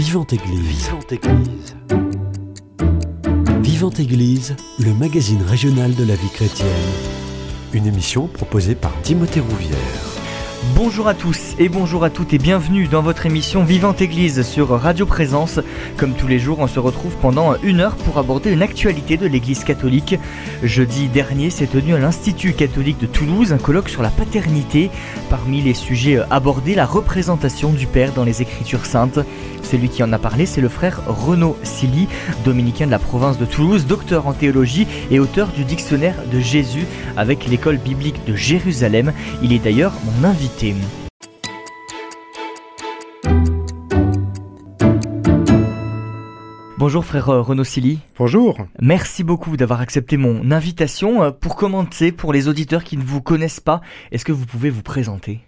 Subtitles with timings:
[0.00, 0.86] Vivante Église.
[0.86, 1.76] Vivante Église.
[3.60, 6.68] Vivante Église, le magazine régional de la vie chrétienne.
[7.74, 9.76] Une émission proposée par Timothée Rouvière.
[10.74, 14.68] Bonjour à tous et bonjour à toutes et bienvenue dans votre émission Vivante Église sur
[14.68, 15.58] Radio Présence.
[15.96, 19.26] Comme tous les jours, on se retrouve pendant une heure pour aborder une actualité de
[19.26, 20.18] l'Église catholique.
[20.62, 24.90] Jeudi dernier s'est tenu à l'Institut catholique de Toulouse un colloque sur la paternité.
[25.30, 29.18] Parmi les sujets abordés, la représentation du Père dans les Écritures saintes.
[29.70, 32.08] Celui qui en a parlé, c'est le frère Renaud Silly,
[32.44, 36.86] dominicain de la province de Toulouse, docteur en théologie et auteur du dictionnaire de Jésus
[37.16, 39.12] avec l'école biblique de Jérusalem.
[39.44, 40.74] Il est d'ailleurs mon invité.
[46.76, 48.00] Bonjour frère Renaud Silly.
[48.18, 48.58] Bonjour.
[48.80, 51.30] Merci beaucoup d'avoir accepté mon invitation.
[51.30, 54.82] Pour commencer, pour les auditeurs qui ne vous connaissent pas, est-ce que vous pouvez vous
[54.82, 55.42] présenter?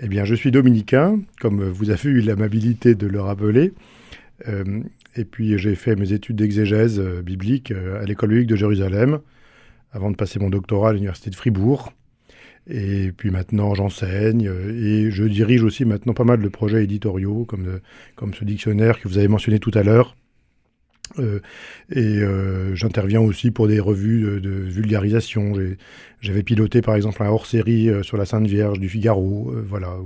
[0.00, 3.72] Eh bien, je suis dominicain, comme vous avez eu l'amabilité de le rappeler.
[4.46, 4.82] Euh,
[5.16, 9.18] et puis, j'ai fait mes études d'exégèse euh, biblique euh, à l'école biblique de Jérusalem,
[9.90, 11.92] avant de passer mon doctorat à l'université de Fribourg.
[12.70, 17.80] Et puis maintenant, j'enseigne et je dirige aussi maintenant pas mal de projets éditoriaux, comme,
[18.14, 20.16] comme ce dictionnaire que vous avez mentionné tout à l'heure,
[21.18, 21.40] euh,
[21.90, 25.54] et euh, j'interviens aussi pour des revues de, vulgarisation.
[26.20, 29.96] J'avais piloté par exemple un hors-série euh, sur la Sainte Vierge du Figaro, voilà.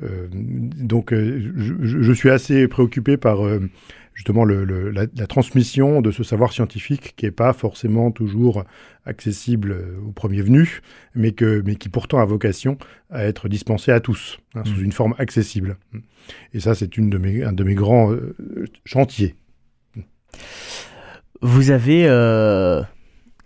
[0.00, 3.38] donc je, suis assez préoccupé par
[4.14, 8.64] justement le, la, transmission de ce savoir scientifique qui n'est pas forcément toujours
[9.06, 10.80] accessible au premier venu,
[11.14, 12.78] mais, que, mais qui pourtant a vocation
[13.10, 14.84] à être dispensé à tous, hein, sous mmh.
[14.84, 15.76] une forme accessible.
[16.52, 18.14] Et ça, c'est un de mes grands
[18.84, 19.34] chantiers.
[21.42, 22.82] Vous avez euh,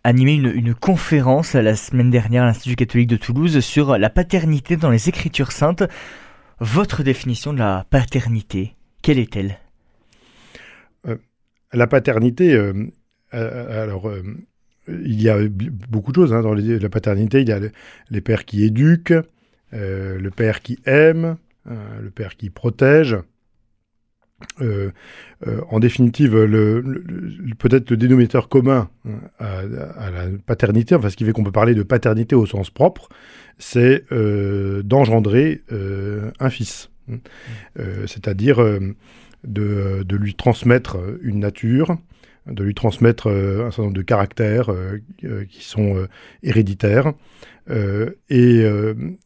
[0.04, 4.90] animé une, conférence la semaine dernière à l'Institut catholique de Toulouse sur la paternité dans
[4.90, 5.82] les Écritures saintes.
[6.60, 9.58] Votre définition de la paternité, quelle est-elle?
[11.06, 11.16] Euh,
[11.72, 12.86] La paternité, euh,
[13.32, 14.12] alors
[14.86, 15.38] il y a
[15.90, 17.40] beaucoup de choses hein, dans la paternité.
[17.40, 17.60] Il y a
[18.10, 19.14] les pères qui éduquent,
[19.72, 21.36] le père qui aime,
[21.66, 23.16] le père qui protège.
[24.60, 24.90] Euh,
[25.46, 26.32] euh, en définitive,
[27.58, 31.74] peut-être le dénominateur commun hein, à, la paternité, enfin ce qui fait qu'on peut parler
[31.74, 33.08] de paternité au sens propre,
[33.58, 35.62] c'est euh, d'engendrer
[36.38, 36.90] un fils,
[38.06, 38.58] c'est-à-dire
[39.44, 41.98] de, lui transmettre une nature,
[42.46, 44.70] de lui transmettre un certain nombre de caractères
[45.48, 46.06] qui sont
[46.42, 47.12] héréditaires.
[47.68, 48.64] et,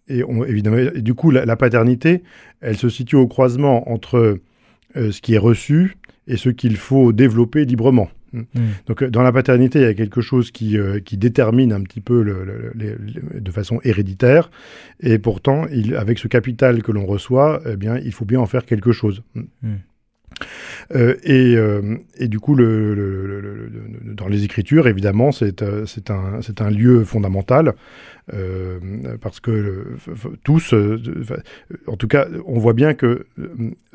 [0.09, 2.23] évidemment, du coup, la, paternité,
[2.63, 4.41] elle se situe au croisement entre euh,
[4.95, 8.09] ce qui est reçu et ce qu'il faut développer librement.
[8.33, 8.45] Hmm.
[8.87, 11.83] Donc euh, dans la paternité, il y a quelque chose qui, euh, qui détermine un
[11.83, 12.73] petit peu le,
[13.39, 14.51] de façon héréditaire,
[15.01, 18.47] et pourtant, il, avec ce capital que l'on reçoit, eh bien, il faut bien en
[18.47, 19.23] faire quelque chose.
[19.35, 19.77] Hmm.
[20.91, 20.97] Hmm.
[20.97, 21.57] Euh, et,
[22.23, 23.71] et, du coup, le,
[24.05, 27.75] dans les Écritures, évidemment, c'est un, un, lieu fondamental
[28.33, 28.79] euh,
[29.21, 29.97] parce que
[30.45, 30.75] tous,
[31.87, 33.27] en tout cas, on voit bien que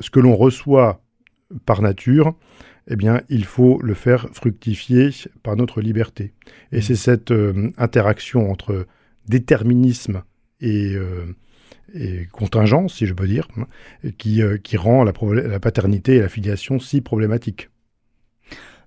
[0.00, 1.00] ce que l'on reçoit
[1.66, 2.34] par nature,
[2.88, 5.10] eh bien, il faut le faire fructifier
[5.42, 6.32] par notre liberté.
[6.72, 6.82] Et mmh.
[6.82, 8.86] c'est cette euh, interaction entre
[9.28, 10.22] déterminisme
[10.60, 11.26] et, euh,
[11.94, 13.48] et, contingence, si je peux dire,
[14.18, 17.70] qui, euh, qui rend la, la, paternité et la filiation si problématiques.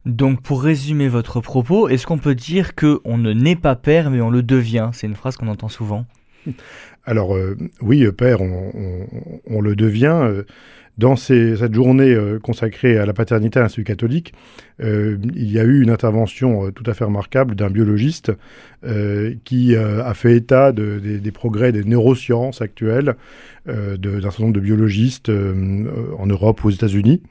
[0.05, 4.21] Donc, pour résumer votre propos, est-ce qu'on peut dire qu'on ne naît pas père, mais
[4.21, 4.89] on le devient?
[4.93, 6.05] C'est une phrase qu'on entend souvent.
[7.05, 7.37] Alors,
[7.81, 9.07] oui, père, on, on,
[9.45, 10.43] on le devient
[10.97, 14.33] dans cette journée euh, consacrée à la paternité à l'Institut catholique,
[14.81, 18.31] euh, il y a eu une intervention euh, tout à fait remarquable d'un biologiste
[19.43, 23.15] qui a fait état des progrès des neurosciences actuelles,
[23.67, 27.21] d'un certain nombre de biologistes en Europe, aux États-Unis,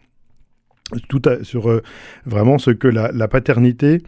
[1.09, 1.83] tout sur
[2.25, 4.01] vraiment ce que la, paternité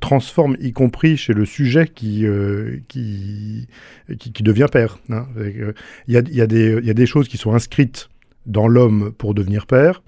[0.00, 2.24] transforme, y compris chez le sujet qui,
[2.88, 3.68] qui,
[4.18, 4.98] qui, devient père.
[5.10, 5.26] Hein.
[5.36, 5.74] Il
[6.08, 8.08] y, a, y, a y, a, des choses qui sont inscrites
[8.46, 10.02] dans l'homme pour devenir père.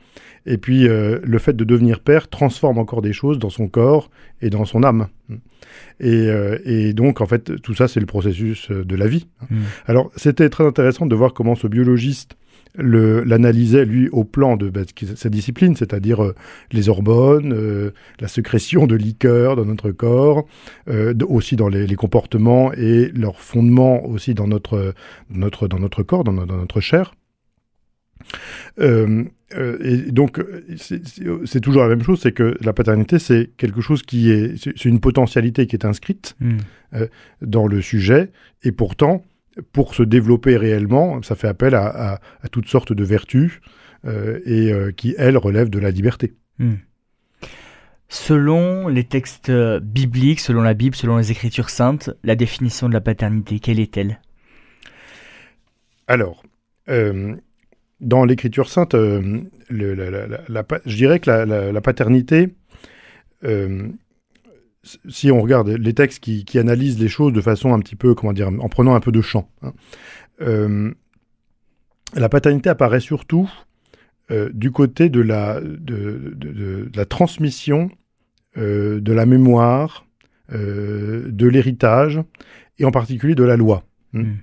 [0.47, 4.11] Et puis euh, le fait de devenir père transforme encore des choses dans son corps
[4.41, 5.09] et dans son âme.
[5.99, 9.27] Et, euh, et donc en fait tout ça c'est le processus euh, de la vie.
[9.50, 9.56] Mm.
[9.87, 12.37] Alors c'était très intéressant de voir comment ce biologiste
[12.79, 14.83] l'analysait lui au plan de bah,
[15.15, 16.35] sa discipline, c'est-à-dire
[16.73, 17.91] les hormones,
[18.21, 20.44] la sécrétion de liqueurs dans notre corps,
[21.27, 24.93] aussi dans les, les, comportements et leur fondement aussi dans notre,
[25.31, 27.15] notre, dans notre corps, dans, dans notre chair.
[28.81, 29.25] Euh,
[29.55, 30.43] euh, et donc,
[30.76, 34.84] c'est toujours la même chose, c'est que la paternité, c'est quelque chose qui est, c'est
[34.84, 36.56] une potentialité qui est inscrite hmm.
[36.94, 37.06] euh,
[37.43, 38.31] dans le sujet,
[38.62, 39.25] et pourtant,
[39.73, 42.20] pour se développer réellement, ça fait appel à,
[42.50, 43.61] toutes sortes de vertus,
[44.44, 46.34] et qui, elle, relève de la liberté.
[46.58, 46.75] Hmm.
[48.08, 53.00] Selon les textes bibliques, selon la Bible, selon les Écritures saintes, la définition de la
[53.00, 54.20] paternité, quelle est-elle?
[56.06, 56.44] Alors,
[58.00, 62.54] dans l'Écriture sainte, je dirais que la, paternité,
[65.08, 68.32] si on regarde les textes qui, analysent les choses de façon un petit peu, comment
[68.32, 69.72] dire, en prenant un peu de champ, hein,
[70.43, 70.93] euh,
[72.14, 73.50] la paternité apparaît surtout
[74.31, 75.60] euh, du côté de la,
[77.08, 77.90] transmission
[78.56, 80.06] euh, de la mémoire,
[80.50, 82.20] de l'héritage,
[82.78, 83.84] et en particulier de la loi.
[84.14, 84.34] Hein.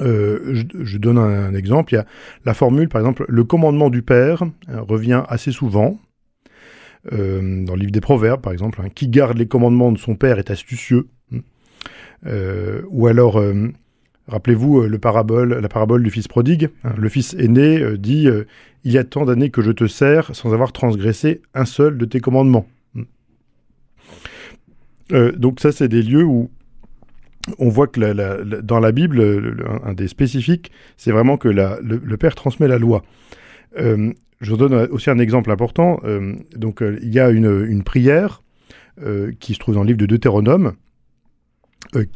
[0.00, 0.54] Hmm.
[0.82, 1.92] Je, donne un, exemple.
[1.92, 2.06] Il y a
[2.44, 5.98] la formule, par exemple, le commandement du Père revient assez souvent.
[7.12, 10.16] Euh, dans le livre des Proverbes, par exemple, hein, qui garde les commandements de son
[10.16, 11.06] père est astucieux.
[11.32, 11.40] Hein.
[12.26, 13.68] Euh, ou alors, euh,
[14.26, 16.70] rappelez-vous la parabole du fils prodigue.
[16.84, 16.94] Hein.
[16.96, 18.28] le fils aîné dit
[18.84, 22.04] Il y a tant d'années que je te sers sans avoir transgressé un seul de
[22.04, 22.66] tes commandements.
[25.10, 26.50] donc ça, c'est des lieux où
[27.58, 32.68] on voit que dans la Bible, un des spécifiques, c'est vraiment que le, Père transmet
[32.68, 33.02] la loi.
[34.40, 36.00] Je vous donne aussi un exemple important.
[36.04, 38.42] Euh, donc, euh, il y a une, prière
[39.02, 40.74] euh, qui se trouve dans le livre de Deutéronome,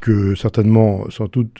[0.00, 1.06] que certainement,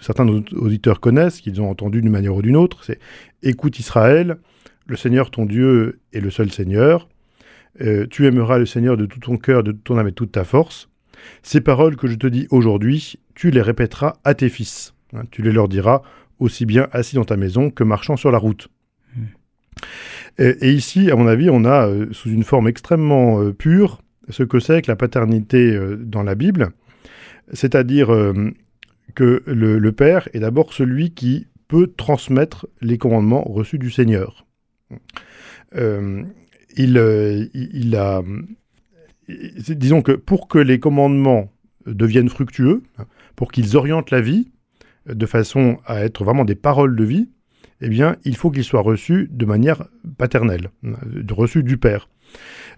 [0.01, 2.85] certains auditeurs connaissent, qu'ils ont entendu d'une manière ou d'une autre.
[2.85, 2.99] C'est
[3.43, 4.39] Écoute Israël,
[4.87, 7.09] le Seigneur ton Dieu est le seul Seigneur.
[8.11, 10.33] tu aimeras le Seigneur de tout ton cœur, de toute ton âme et de toute
[10.33, 10.90] ta force.
[11.43, 14.95] Ces paroles que je te dis aujourd'hui, tu les répéteras à tes fils.
[15.15, 16.03] Hein, tu les leur diras
[16.39, 18.69] aussi bien assis dans ta maison que marchant sur la route.
[19.15, 19.25] Hmm.
[20.39, 24.43] Et, ici, à mon avis, on a, euh, sous une forme extrêmement euh, pure, ce
[24.43, 26.71] que c'est que la paternité euh, dans la Bible,
[27.53, 28.33] c'est-à-dire
[29.17, 34.47] que le, Père est d'abord celui qui peut transmettre les commandements reçus du Seigneur.
[35.75, 36.31] il,
[36.77, 38.23] il, a,
[39.69, 41.51] disons que pour que les commandements
[41.87, 42.83] deviennent fructueux,
[43.37, 44.51] pour qu'ils orientent la vie
[45.07, 47.29] de façon à être vraiment des paroles de vie,
[47.81, 49.85] eh bien, il faut qu'il soit reçu de manière
[50.19, 50.71] paternelle,
[51.31, 52.09] reçu du Père.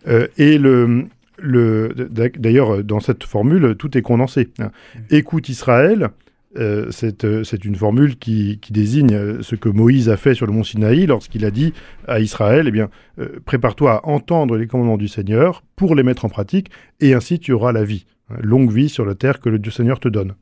[0.07, 1.07] Euh, et le,
[1.39, 1.93] le,
[2.39, 4.51] d'ailleurs, dans cette formule, tout est condensé.
[4.59, 4.71] Hein.
[4.95, 4.99] Mmh.
[5.11, 6.11] Écoute Israël,
[6.59, 11.07] euh, c'est une formule qui, désigne ce que Moïse a fait sur le mont Sinaï
[11.07, 11.73] lorsqu'il a dit
[12.07, 12.81] à Israël, eh
[13.21, 16.71] euh, prépare-toi à entendre les commandements du Seigneur pour les mettre en pratique,
[17.01, 19.73] et ainsi tu auras la vie, hein, longue vie sur la terre que le Dieu
[19.73, 20.35] Seigneur te donne.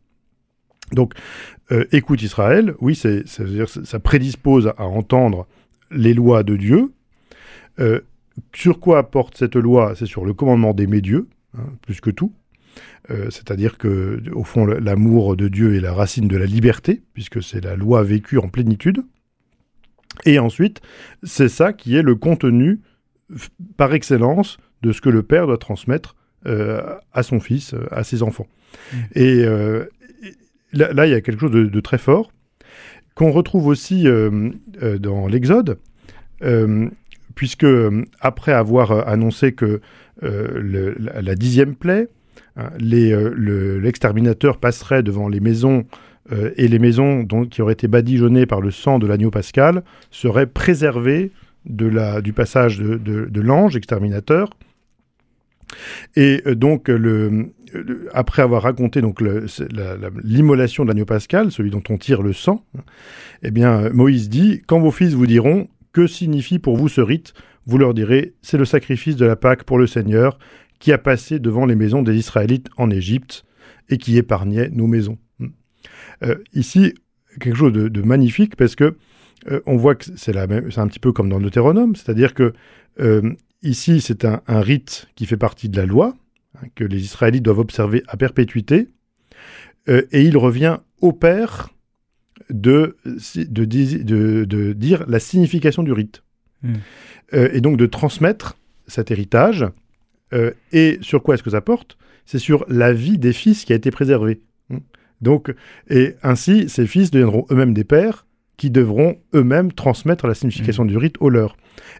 [0.93, 1.15] Donc,
[1.73, 5.47] euh, écoute Israël, oui, ça, prédispose à entendre
[5.91, 6.93] les lois de Dieu.
[7.79, 8.01] Euh,
[8.55, 9.95] sur quoi porte cette loi?
[9.95, 12.33] C'est sur le commandement d'aimer Dieu, hein, plus que tout.
[13.11, 17.43] Euh, c'est-à-dire que, au fond, l'amour de Dieu est la racine de la liberté, puisque
[17.43, 19.03] c'est la loi vécue en plénitude.
[20.27, 20.81] Et ensuite,
[21.23, 22.81] c'est ça qui est le contenu
[23.77, 28.47] par excellence de ce que le père doit transmettre à son fils, à ses enfants.
[28.93, 28.97] Mmh.
[29.15, 29.45] Et,
[30.73, 32.33] là, il y a quelque chose de, très fort
[33.15, 34.51] qu'on retrouve aussi euh,
[34.83, 35.79] euh, dans l'Exode,
[36.43, 36.89] euh,
[37.35, 37.67] puisque
[38.21, 39.81] après avoir annoncé que
[40.23, 42.09] la, dixième plaie,
[42.57, 45.85] hein, l'exterminateur passerait devant les maisons
[46.57, 51.33] et les maisons qui auraient été badigeonnées par le sang de l'agneau pascal seraient préservées
[51.65, 54.51] du passage de, l'ange exterminateur.
[56.17, 56.91] Et donc
[58.13, 59.21] après avoir raconté donc
[60.23, 62.65] l'immolation de l'agneau pascal, celui dont on tire le sang,
[63.43, 67.35] eh bien Moïse dit quand vos fils vous diront que signifie pour vous ce rite,
[67.67, 70.39] vous leur direz c'est le sacrifice de la Pâque pour le Seigneur
[70.81, 73.45] qui a passé devant les maisons des Israélites en Égypte
[73.89, 75.19] et qui épargnait nos maisons.
[76.23, 76.95] Euh, ici
[77.39, 78.97] quelque chose de, magnifique parce que
[79.51, 82.53] euh, on voit que c'est un petit peu comme dans le Deutéronome, c'est-à-dire que
[82.99, 83.33] euh,
[83.63, 86.15] ici c'est un, un rite qui fait partie de la loi,
[86.57, 88.89] Hein, que les Israélites doivent observer à perpétuité,
[89.87, 91.71] et il revient au père
[92.49, 92.97] de,
[93.35, 96.23] de, de, dire la signification du rite,
[96.63, 96.75] hmm.
[97.33, 98.57] et donc de transmettre
[98.87, 99.67] cet héritage.
[100.33, 101.97] Euh, et sur quoi est-ce que ça porte?
[102.27, 104.41] C'est sur la vie des fils qui a été préservée.
[104.69, 104.79] Hmm.
[105.21, 105.55] Donc,
[105.89, 110.89] et ainsi, ces fils deviendront eux-mêmes des pères qui devront eux-mêmes transmettre la signification hmm.
[110.89, 111.57] du rite au leur.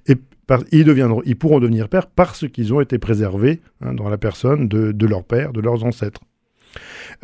[0.07, 0.15] Et
[0.73, 4.69] ils, deviendront, ils pourront devenir pères parce qu'ils ont été préservés hein, dans la personne
[4.69, 6.23] de, leur père, de leurs ancêtres.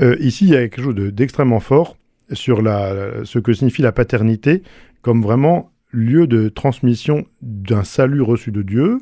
[0.01, 1.97] Euh, ici, il y a quelque chose d'extrêmement fort
[2.33, 4.63] sur la, ce que signifie la paternité
[5.03, 8.99] comme vraiment lieu de transmission d'un salut reçu de Dieu,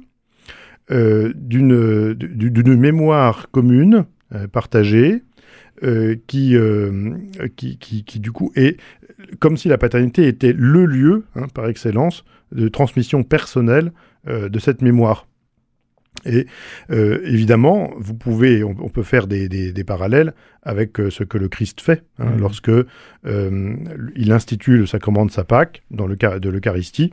[0.90, 5.22] d'une mémoire commune, euh, partagée,
[6.26, 6.56] qui,
[7.56, 8.78] qui, qui, qui, du coup, est
[9.38, 13.92] comme si la paternité était le lieu, hein, par excellence, de transmission personnelle
[14.26, 15.26] de cette mémoire.
[16.26, 16.46] Et
[16.90, 21.48] euh, évidemment, vous pouvez, on, peut faire des, des, parallèles avec euh, ce que le
[21.48, 22.38] Christ fait hein, mmh.
[22.38, 23.76] lorsque euh,
[24.16, 27.12] il institue le sacrement de sa Pâque dans le cas de l'Eucharistie.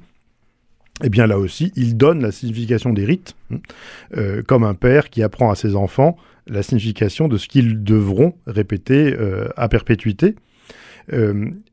[1.03, 5.24] Eh bien là aussi, il donne la signification des rites, hein, comme un père qui
[5.24, 6.15] apprend à ses enfants
[6.48, 9.15] la signification de ce qu'ils devront répéter
[9.55, 10.36] à perpétuité.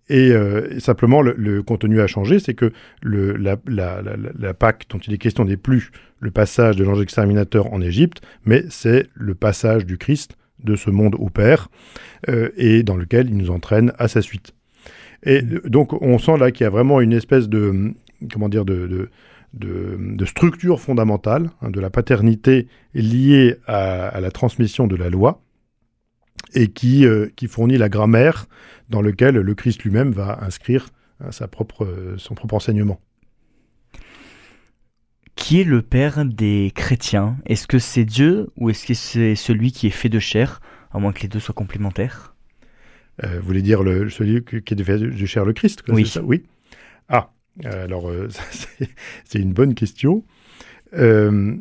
[0.09, 0.33] Et,
[0.79, 5.57] simplement, le, contenu a changé, c'est que la, la, Pâque dont il est question n'est
[5.57, 10.77] plus le passage de l'ange exterminateur en Égypte, mais c'est le passage du Christ de
[10.77, 11.69] ce monde au Père,
[12.29, 14.53] euh, et dans lequel il nous entraîne à sa suite.
[15.25, 17.93] Et donc on sent là qu'il y a vraiment une espèce de,
[18.33, 19.11] comment dire, de,
[19.55, 25.43] de, structure fondamentale hein, de la paternité liée à, la transmission de la loi,
[26.55, 28.47] et qui, euh, qui fournit la grammaire
[28.89, 30.89] dans lequel le Christ lui-même va inscrire
[31.21, 33.01] hein, sa propre, son propre enseignement.
[35.39, 37.37] Qui est le Père des chrétiens?
[37.47, 40.61] Est-ce que c'est Dieu ou est-ce que c'est celui qui est fait de chair,
[40.91, 42.35] à moins que les deux soient complémentaires?
[43.25, 45.85] Euh, Vous voulez dire le, celui qui est fait de chair, le Christ?
[45.89, 46.07] Oui.
[46.07, 46.23] Ça?
[46.23, 46.45] Oui.
[47.09, 47.31] Ah,
[47.65, 48.29] alors euh,
[49.25, 50.25] c'est une bonne question.
[50.95, 51.57] Euh,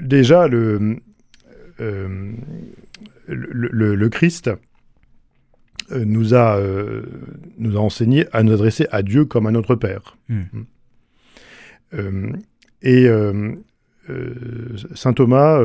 [0.00, 0.98] déjà, le,
[3.26, 4.50] le, Christ
[5.90, 6.60] nous a,
[7.58, 10.16] nous a enseigné à nous adresser à Dieu comme à notre Père.
[10.28, 10.42] Hmm.
[10.52, 10.64] Hmm.
[11.94, 12.32] Euh,
[12.82, 13.54] et euh,
[14.10, 14.34] euh,
[14.94, 15.62] Saint Thomas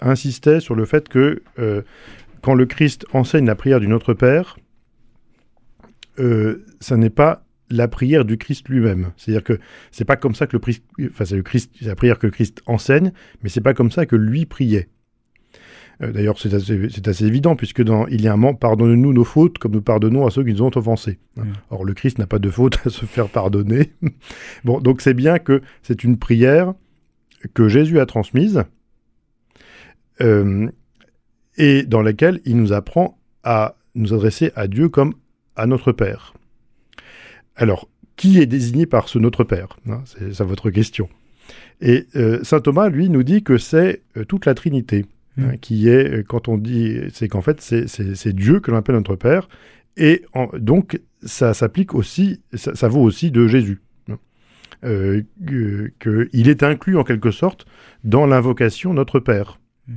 [0.00, 1.42] insistait sur le fait que
[2.42, 4.58] quand le Christ enseigne la prière du Notre Père,
[6.80, 9.12] ça n'est pas la prière du Christ lui-même.
[9.16, 9.58] C'est-à-dire que
[9.90, 12.30] c'est pas comme ça que le Christ, enfin c'est le Christ, la prière que le
[12.30, 14.88] Christ enseigne, mais c'est pas comme ça que lui priait.
[16.02, 19.58] Euh, d'ailleurs, c'est assez, évident, puisque dans Il y a un moment, pardonne-nous nos fautes
[19.58, 21.18] comme nous pardonnons à ceux qui nous ont offensés.
[21.36, 21.42] Mm.
[21.70, 23.92] Or, le Christ n'a pas de faute à se faire pardonner.
[24.64, 26.74] bon, donc c'est bien que c'est une prière
[27.52, 28.64] que Jésus a transmise
[30.20, 30.68] euh,
[31.56, 35.14] et dans laquelle il nous apprend à nous adresser à Dieu comme
[35.56, 36.34] à notre Père.
[37.56, 41.08] Alors, qui est désigné par ce notre Père hein, C'est ça votre question.
[41.80, 45.04] Et euh, Saint Thomas, lui, nous dit que c'est toute la Trinité.
[45.36, 45.58] Hein, mm.
[45.58, 49.16] qui est, euh, quand on dit, c'est qu'en fait, c'est Dieu que l'on appelle notre
[49.16, 49.48] Père,
[49.96, 50.24] et
[50.58, 53.80] donc ça s'applique aussi, ça, vaut aussi de Jésus.
[54.10, 54.18] Hein.
[54.84, 55.22] Euh,
[56.00, 57.66] qu'il est inclus en quelque sorte
[58.02, 59.58] dans l'invocation Notre Père.
[59.88, 59.94] Mm.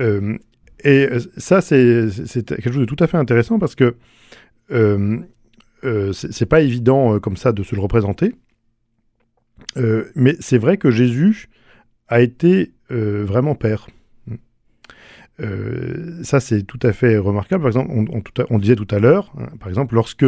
[0.00, 0.38] Euh,
[0.84, 2.08] et ça, c'est
[2.44, 3.96] quelque chose de tout à fait intéressant parce que
[4.70, 5.22] euh,
[6.12, 8.34] c'est pas évident comme ça de se le représenter.
[9.76, 11.48] mais c'est vrai que Jésus
[12.12, 13.88] a été euh, vraiment père.
[15.40, 17.62] Euh, ça, c'est tout à fait remarquable.
[17.62, 17.90] Par exemple,
[18.50, 20.26] on, disait tout à l'heure, hein, par exemple, lorsque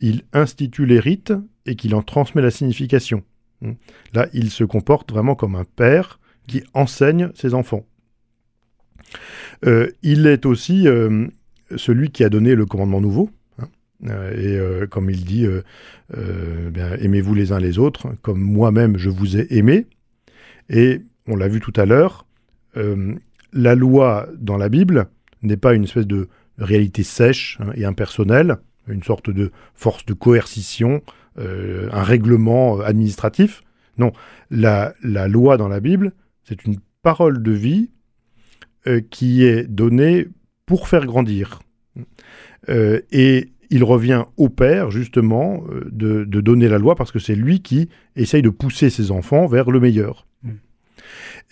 [0.00, 1.32] il institue les rites
[1.64, 3.22] et qu'il en transmet la signification.
[3.64, 3.76] Hein,
[4.12, 7.86] là, il se comporte vraiment comme un père qui enseigne ses enfants.
[9.66, 10.86] Euh, il est aussi
[11.76, 13.30] celui qui a donné le commandement nouveau.
[13.58, 14.58] Hein, et
[14.90, 15.46] comme il dit,
[16.12, 19.86] aimez-vous les uns les autres, comme moi-même je vous ai aimé.
[20.68, 22.26] Et on l'a vu tout à l'heure,
[22.76, 23.14] euh,
[23.52, 25.08] la loi dans la Bible
[25.42, 26.28] n'est pas une espèce de
[26.58, 28.56] réalité sèche hein, et impersonnelle,
[28.88, 31.02] une sorte de force de coercition,
[31.38, 33.62] euh, un règlement euh, administratif.
[33.98, 34.12] Non,
[34.50, 34.94] la,
[35.28, 36.12] loi dans la Bible,
[36.44, 37.90] c'est une parole de vie
[39.10, 40.28] qui est donnée
[40.66, 41.60] pour faire grandir.
[42.68, 47.88] et il revient au Père, justement, de, donner la loi parce que c'est lui qui
[48.16, 50.26] essaye de pousser ses enfants vers le meilleur.
[50.42, 50.50] Mm.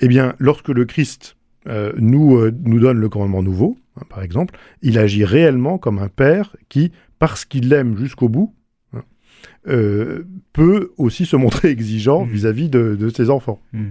[0.01, 1.37] Eh bien, lorsque le Christ
[1.69, 5.99] euh, nous, euh, nous donne le commandement nouveau, hein, par exemple, il agit réellement comme
[5.99, 8.55] un père qui, parce qu'il l'aime jusqu'au bout,
[8.95, 9.03] hein,
[9.69, 12.31] euh, peut aussi se montrer exigeant mmh.
[12.31, 13.61] vis-à-vis de, ses enfants.
[13.73, 13.89] Mmh.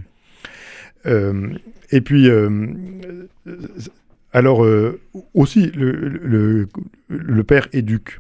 [1.06, 2.30] Et puis,
[4.34, 4.66] alors,
[5.34, 6.68] aussi, le,
[7.08, 8.20] le, père éduque.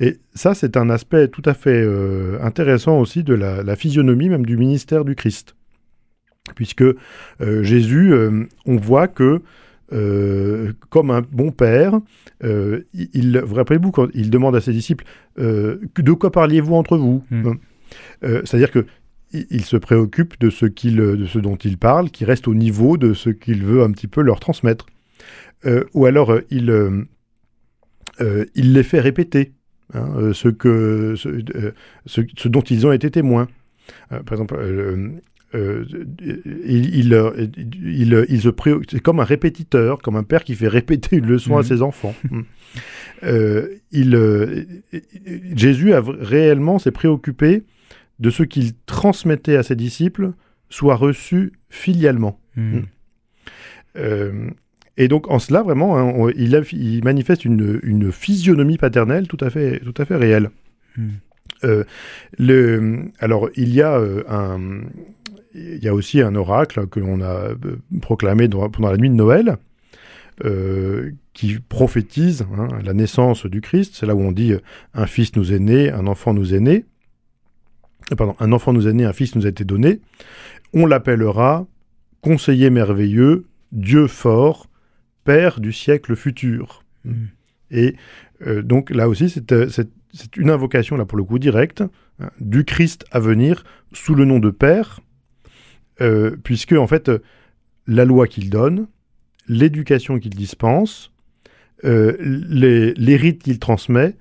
[0.00, 1.86] Et ça, c'est un aspect tout à fait
[2.40, 5.54] intéressant aussi de la, la, physionomie même du ministère du Christ
[6.54, 9.40] puisque euh, Jésus, euh, on voit que
[9.92, 12.00] euh, comme un bon père,
[12.42, 15.04] il, vous rappelez-vous quand il demande à ses disciples
[15.38, 17.24] de quoi parliez-vous entre vous?
[17.30, 17.54] Hmm.
[18.22, 18.86] C'est-à-dire que
[19.50, 22.96] il se préoccupe de ce, qu'il, de ce dont il parle, qui reste au niveau
[22.96, 24.86] de ce qu'il veut un petit peu leur transmettre.
[25.94, 26.72] ou alors il,
[28.54, 29.52] il les fait répéter
[29.94, 31.28] hein, ce, que, ce,
[32.06, 33.48] ce, dont ils ont été témoins.
[34.10, 34.56] par exemple,
[35.54, 35.84] euh,
[36.66, 37.12] il, il,
[37.84, 38.48] il, il, se
[38.90, 41.66] c'est comme un répétiteur, comme un père qui fait répéter une leçon à Mhm.
[41.66, 42.14] ses enfants.
[42.30, 42.40] Mm.
[43.22, 44.64] Euh, il, euh,
[45.54, 47.62] Jésus a réellement s'est préoccupé
[48.20, 50.32] de ce qu'il transmettait à ses disciples
[50.70, 52.38] soit reçu filialement.
[52.56, 52.80] Mm.
[53.96, 54.50] Euh,
[54.96, 59.28] et donc en cela vraiment, hein, on- il, a- il manifeste une, une physionomie paternelle
[59.28, 60.50] tout à fait, tout à fait réelle.
[60.96, 61.08] Mm.
[61.64, 61.84] Euh,
[62.38, 64.82] le, alors il y a euh, un,
[65.54, 67.48] il y a aussi un oracle que l'on a
[68.02, 69.56] proclamé dans- pendant la nuit de Noël.
[70.44, 73.94] euh, qui prophétise hein, la naissance du Christ.
[73.94, 74.58] C'est là où on dit euh,
[74.92, 76.84] un fils nous est né, un enfant nous est né.
[78.12, 80.00] Euh, Pardon, un enfant nous est né, un fils nous a été donné.
[80.72, 81.66] On l'appellera
[82.20, 84.68] conseiller merveilleux, Dieu fort,
[85.24, 86.82] Père du siècle futur.
[87.04, 87.12] Mm.
[87.70, 87.96] Et
[88.46, 89.90] euh, donc là aussi, c'est euh, c'est-
[90.36, 91.82] une invocation, là pour le coup, directe,
[92.20, 95.00] hein, du Christ à venir sous le nom de Père,
[96.00, 97.10] euh, puisque en fait,
[97.88, 98.86] la loi qu'il donne,
[99.48, 101.10] l'éducation qu'il dispense,
[101.84, 104.16] euh, les, les rites qu'il transmet,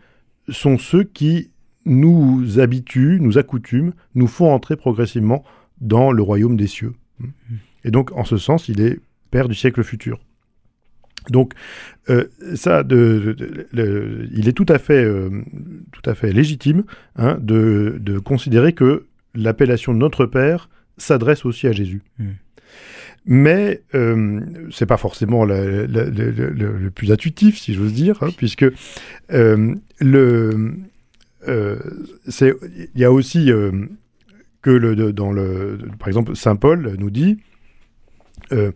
[0.50, 1.52] sont ceux qui
[1.86, 5.44] nous habituent, nous accoutument, nous font entrer progressivement
[5.82, 6.94] dans le royaume des cieux.
[7.84, 9.00] Et donc, en ce sens, il est
[9.32, 10.20] Père du siècle futur.
[11.30, 11.54] Donc,
[12.10, 12.26] euh,
[12.56, 15.30] ça, de, de- le- il est tout à fait, euh,
[15.92, 16.84] tout à fait légitime
[17.16, 22.02] hein, de, considérer que l'appellation de notre Père s'adresse aussi à Jésus.
[23.26, 27.94] Mais euh, c'est pas forcément la- la- la- la- le, le plus intuitif, si j'ose
[27.94, 28.66] dire, hein, puisque
[29.32, 30.74] euh, le,
[31.48, 33.72] il y a aussi euh,
[34.62, 37.40] que le, de- dans le, par exemple, saint Paul nous dit
[38.52, 38.72] euh,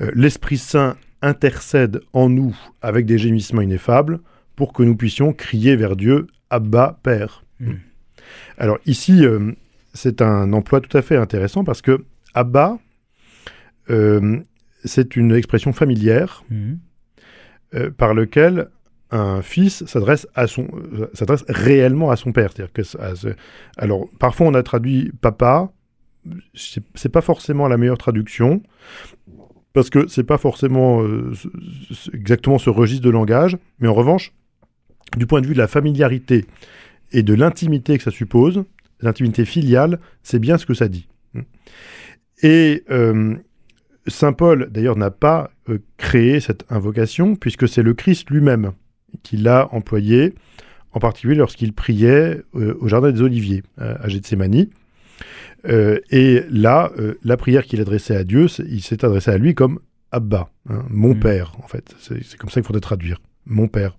[0.00, 4.20] euh, l'Esprit Saint intercède en nous avec des gémissements ineffables
[4.56, 7.44] pour que nous puissions crier vers Dieu Abba Père.
[7.60, 7.72] Mm.
[8.58, 9.52] Alors ici, euh,
[9.92, 12.04] c'est un emploi tout à fait intéressant parce que
[12.34, 12.78] Abba,
[13.90, 14.38] euh,
[14.84, 16.74] c'est une expression familière Mm.
[17.74, 18.68] euh, par lequel
[19.14, 22.50] un fils s'adresse à son euh, s'adresse réellement à son père.
[22.52, 22.82] C'est-à-dire que
[23.76, 25.72] alors parfois on a traduit papa,
[26.54, 28.62] c'est pas forcément la meilleure traduction
[29.72, 31.32] parce que c'est pas forcément euh,
[32.12, 34.32] exactement ce registre de langage, mais en revanche,
[35.16, 36.44] du point de vue de la familiarité
[37.12, 38.64] et de l'intimité que ça suppose,
[39.00, 41.08] l'intimité filiale, c'est bien ce que ça dit.
[42.42, 43.34] Et euh,
[44.06, 45.50] Saint Paul, d'ailleurs, n'a pas
[45.96, 48.72] créé cette invocation, puisque c'est le Christ lui-même
[49.22, 50.34] qui l'a employé,
[50.92, 54.66] en particulier lorsqu'il priait euh, au Jardin des Oliviers, euh, à Gethsemane.
[55.66, 59.80] Euh, et là, la prière qu'il adressait à Dieu, il s'est adressé à lui comme
[60.12, 61.20] Abba, hein, mon Mm.
[61.20, 61.94] père, en fait.
[61.98, 63.96] C'est comme ça qu'il faudrait traduire, mon père.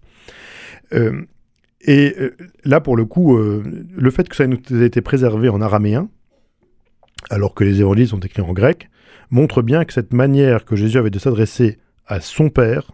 [1.81, 2.15] Et
[2.63, 6.09] là, pour le coup, le fait que ça nous ait été préservé en araméen,
[7.29, 8.89] alors que les évangiles sont écrits en grec,
[9.31, 12.91] montre bien que cette manière que Jésus avait de s'adresser à son Père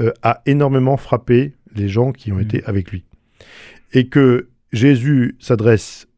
[0.00, 2.40] euh, a énormément frappé les gens qui ont Mm.
[2.42, 3.04] été avec lui.
[3.92, 6.08] Et que Jésus s'adresse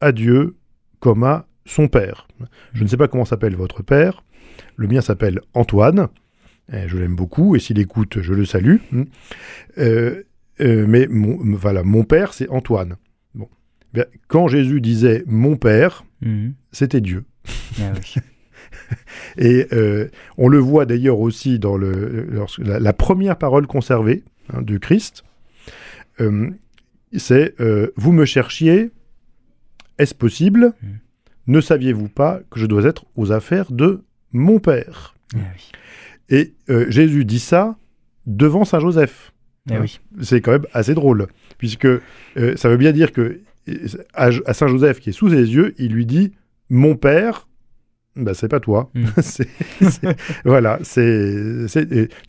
[0.00, 0.56] à Dieu
[1.00, 2.26] comme à son Père.
[2.72, 4.22] Je ne sais pas comment s'appelle votre Père.
[4.76, 6.08] Le mien s'appelle Antoine.
[6.72, 8.76] Eh, je l'aime beaucoup et s'il écoute, je le salue.
[8.92, 9.04] Hmm.
[9.78, 10.22] Euh,
[10.60, 12.96] euh, mais mon, voilà, mon Père, c'est Antoine.
[13.34, 13.48] Bon.
[13.92, 16.50] Bien, quand Jésus disait mon Père, Mm.
[16.72, 17.24] c'était Dieu.
[17.80, 18.14] Ah oui.
[19.38, 24.24] Et euh, on le voit d'ailleurs aussi dans le, lorsque- la, la première parole conservée
[24.52, 25.24] hein, du Christ.
[26.20, 26.50] Euh,
[27.16, 28.90] c'est euh, Vous me cherchiez,
[29.98, 30.72] est-ce possible?
[30.82, 30.86] Mm.
[31.48, 34.02] Ne saviez-vous pas que je dois être aux affaires de
[34.32, 35.14] mon Père?
[35.34, 35.38] Ah.
[36.28, 36.54] Et
[36.88, 37.76] Jésus dit ça
[38.26, 39.32] devant Saint Joseph.
[39.70, 40.00] Ah oui.
[40.22, 41.86] C'est quand même assez drôle, puisque
[42.56, 43.40] ça veut bien dire que
[44.14, 46.32] à, à Saint Joseph qui est sous ses yeux, il lui dit
[46.68, 47.45] Mon Père,
[48.16, 48.90] bah, c'est pas toi.
[48.94, 49.04] Mm.
[49.22, 49.48] C'est-
[49.90, 51.66] c'est- voilà, c'est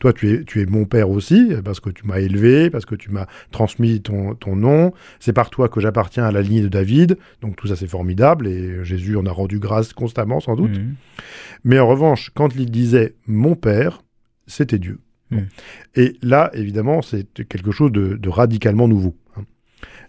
[0.00, 2.94] toi tu es tu es mon père aussi parce que tu m'as élevé, parce que
[2.94, 4.92] tu m'as transmis ton, ton nom.
[5.20, 7.18] C'est par toi que j'appartiens à la lignée de David.
[7.40, 10.78] Donc tout ça c'est formidable et Jésus en a rendu grâce constamment sans doute.
[10.78, 10.94] Mm.
[11.64, 14.02] Mais en revanche, quand il disait mon père,
[14.46, 14.98] c'était Dieu.
[15.30, 15.38] Bon.
[15.40, 15.46] Mm.
[15.96, 19.16] Et là, évidemment, c'est quelque chose de, de radicalement nouveau.
[19.36, 19.42] hein.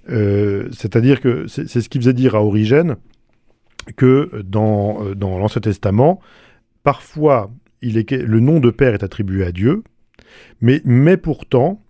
[0.09, 2.95] Euh, C'est-à-dire que c'est c'est ce qui faisait dire à Origène
[3.95, 6.19] que dans, euh, dans l'Ancien Testament,
[6.83, 9.83] parfois, il est, le nom de père est attribué à Dieu,
[10.61, 11.81] mais, mais pourtant,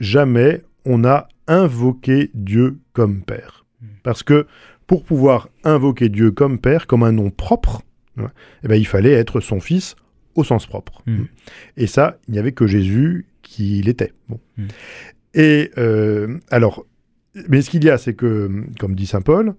[0.00, 3.64] jamais on a invoqué Dieu comme père.
[3.80, 3.86] Mm.
[4.02, 4.46] Parce que
[4.86, 7.82] pour pouvoir invoquer Dieu comme père, comme un nom propre,
[8.18, 8.30] hein,
[8.62, 9.96] eh ben, il fallait être son fils
[10.34, 11.02] au sens propre.
[11.06, 11.24] Mm.
[11.76, 14.12] Et ça, il n'y avait que Jésus qui l'était.
[14.28, 14.40] Bon.
[15.34, 16.86] Et euh, alors,
[17.48, 19.54] mais ce qu'il y a, c'est que, comme dit saint Paul,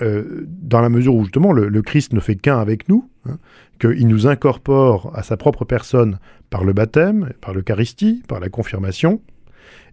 [0.00, 3.38] euh, dans la mesure où justement le, Christ ne fait qu'un avec nous, hein,
[3.80, 6.18] qu'il nous incorpore à sa propre personne
[6.50, 9.20] par le baptême, par l'Eucharistie, par la confirmation,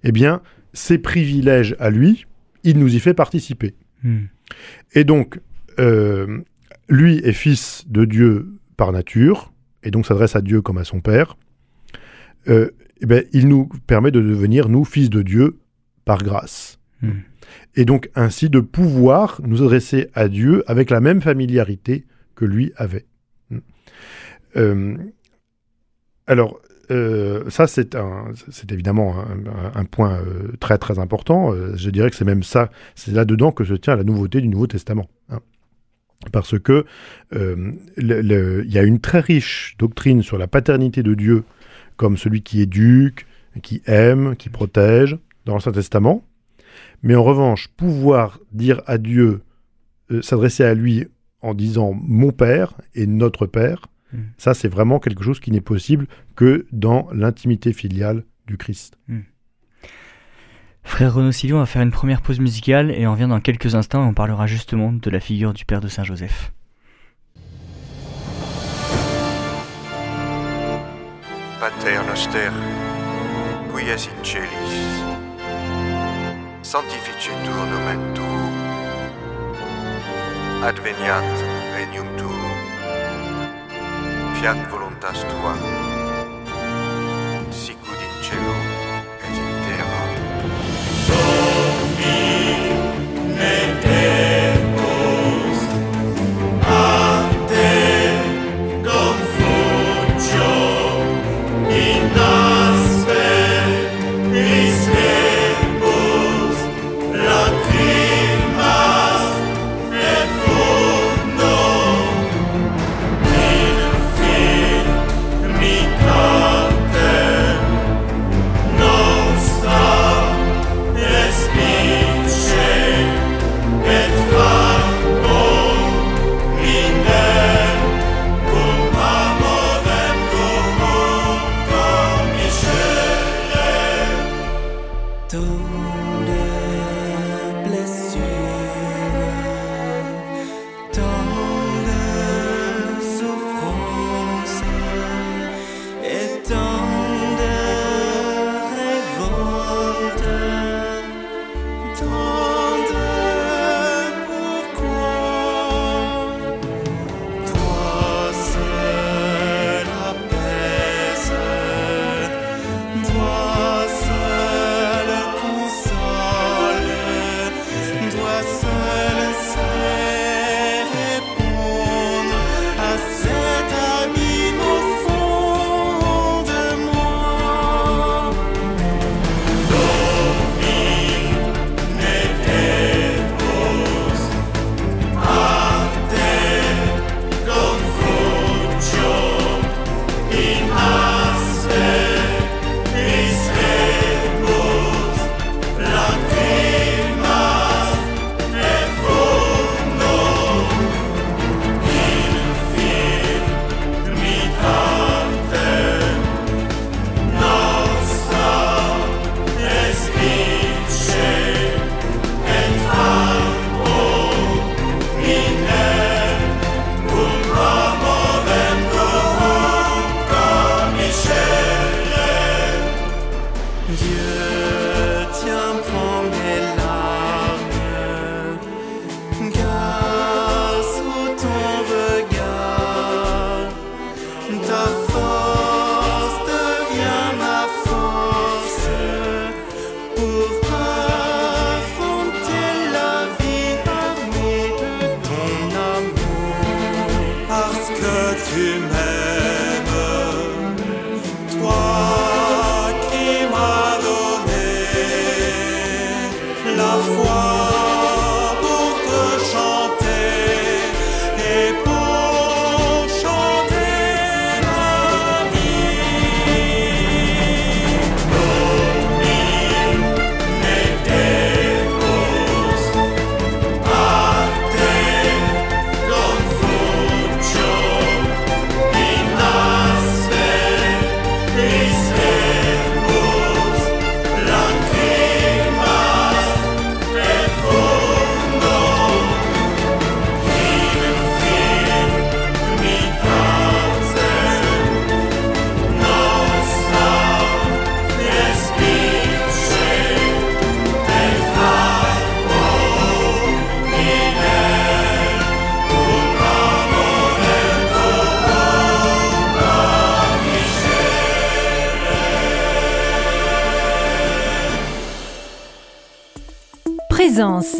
[0.03, 0.41] eh bien,
[0.73, 2.25] ses privilèges à lui,
[2.63, 3.73] il nous y fait participer.
[4.03, 4.25] Hmm.
[4.93, 5.39] Et donc,
[5.79, 6.41] euh,
[6.87, 9.51] lui est fils de Dieu par nature,
[9.83, 11.37] et donc s'adresse à Dieu comme à son Père.
[12.47, 12.69] Euh,
[13.01, 15.57] eh bien, il nous permet de devenir, nous, fils de Dieu
[16.05, 16.79] par grâce.
[17.01, 17.21] Hmm.
[17.75, 22.71] Et donc ainsi de pouvoir nous adresser à Dieu avec la même familiarité que lui
[22.77, 23.05] avait.
[23.49, 23.59] Hmm.
[24.57, 24.95] Euh,
[26.27, 26.59] alors,
[26.91, 27.95] euh, ça, c'est
[28.71, 29.15] évidemment
[29.73, 31.53] un, point euh, très très important.
[31.75, 34.67] je dirais que c'est même ça, c'est là-dedans que se tient la nouveauté du Nouveau
[34.67, 35.07] Testament.
[35.29, 35.39] Hein.
[36.31, 36.85] Parce que
[37.31, 41.43] il y a une très riche doctrine sur la paternité de Dieu
[41.97, 43.25] comme celui qui éduque,
[43.63, 46.23] qui aime, qui protège dans l'Ancien Testament.
[47.03, 49.41] Mais en revanche, pouvoir dire à Dieu,
[50.11, 51.05] euh, s'adresser à lui
[51.41, 54.19] en disant mon Père et notre Père, hmm.
[54.37, 58.97] ça c'est vraiment quelque chose qui n'est possible que dans l'intimité filiale du Christ.
[59.07, 59.21] Hmm.
[60.83, 64.05] Frère Renaud Sillon va faire une première pause musicale et on revient dans quelques instants
[64.05, 66.53] et on parlera justement de la figure du Père de Saint Joseph.
[71.59, 72.51] Pater noster,
[73.73, 75.14] qui es in celis,
[76.75, 78.55] sanctificetur nomen tuum,
[80.67, 81.23] adveniat
[81.71, 82.57] regnum tuum,
[84.35, 85.55] fiat voluntas tua,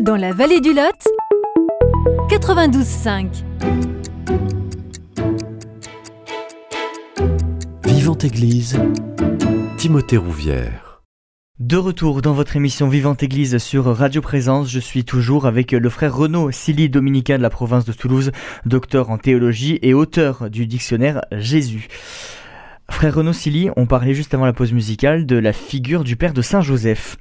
[0.04, 0.86] Dans la vallée du Lot
[2.30, 3.44] 92.5
[7.84, 8.80] Vivante Église,
[9.76, 11.02] Timothée Rouvière.
[11.60, 15.90] De retour dans votre émission Vivante Église sur Radio Présence, je suis toujours avec le
[15.90, 18.32] frère Renaud Silly, dominicain de la province de Toulouse,
[18.66, 21.90] docteur en théologie et auteur du dictionnaire Jésus.
[22.90, 26.32] Frère Renaud Silly, on parlait juste avant la pause musicale de la figure du père
[26.32, 27.18] de Saint Joseph.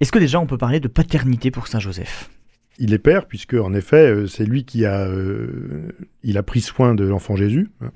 [0.00, 2.30] Est-ce que déjà on peut parler de paternité pour Saint Joseph?
[2.78, 5.88] Il est père, puisque en effet, euh, c'est lui qui a, euh,
[6.22, 7.70] il a pris soin de l'enfant Jésus.
[7.80, 7.90] hein.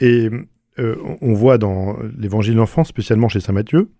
[0.00, 0.28] Et
[0.80, 3.90] euh, on- voit dans l'évangile de l'enfant, spécialement chez Saint Matthieu,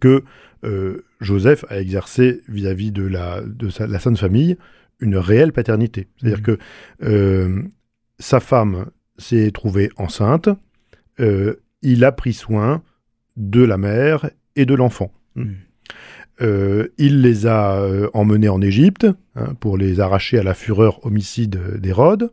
[0.00, 0.24] que
[0.64, 4.56] euh, Joseph a exercé vis-à-vis de, la, de sa- la Sainte Famille
[4.98, 6.08] une réelle paternité.
[6.18, 6.58] C'est-à-dire Mhm.
[7.00, 7.68] que
[8.18, 10.48] sa femme s'est trouvée enceinte,
[11.82, 12.82] il a pris soin
[13.36, 15.12] de la mère et de l'enfant.
[15.36, 15.56] Mhm.
[16.42, 21.04] Euh, il les a euh, emmenés en Égypte hein, pour les arracher à la fureur
[21.04, 22.32] homicide d'Hérode.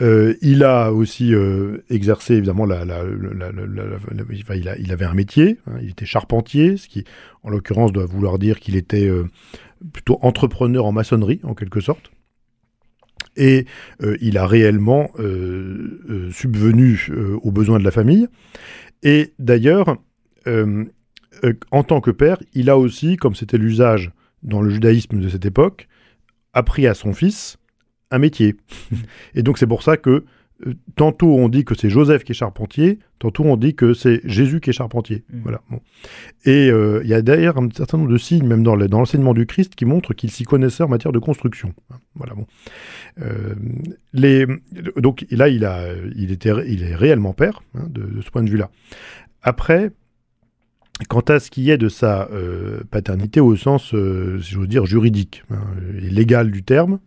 [0.00, 1.32] Euh, il a aussi
[1.88, 2.72] exercé évidemment il,
[4.90, 7.04] avait un métier, hein, il était charpentier, ce qui
[7.42, 9.08] en l'occurrence doit vouloir dire qu'il était
[9.92, 12.10] plutôt entrepreneur en maçonnerie en quelque sorte.
[13.36, 13.66] Et
[14.20, 15.10] il a réellement
[16.32, 17.10] subvenu
[17.42, 18.26] aux besoins de la famille.
[19.02, 19.98] Et d'ailleurs,
[21.44, 24.10] euh, en tant que père, il a aussi, comme c'était l'usage
[24.42, 25.88] dans le judaïsme de cette époque,
[26.52, 27.56] appris à son fils
[28.10, 28.56] un métier.
[29.34, 30.24] Et donc c'est pour ça que
[30.66, 34.20] euh, tantôt on dit que c'est Joseph qui est charpentier, tantôt on dit que c'est
[34.24, 35.24] Jésus qui est charpentier.
[35.32, 35.40] Mhm.
[35.42, 35.60] Voilà.
[35.68, 35.80] bon.
[36.44, 38.98] Et euh, il y a d'ailleurs un certain nombre de signes, même dans le- dans
[39.00, 41.74] l'enseignement du Christ, qui montrent qu'il s'y connaissait en matière de construction.
[41.90, 42.34] Hein, Voilà.
[42.34, 42.46] Bon.
[43.20, 43.54] Euh,
[44.12, 44.46] les,
[44.96, 48.42] donc là, il, a, il, était, il est réellement père, hein, de, de ce point
[48.44, 48.70] de vue-là.
[49.42, 49.90] Après,
[51.08, 54.86] quant à ce qui est de sa euh, paternité au sens, euh, si j'ose dire,
[54.86, 55.64] juridique hein,
[55.98, 57.00] et légal du terme,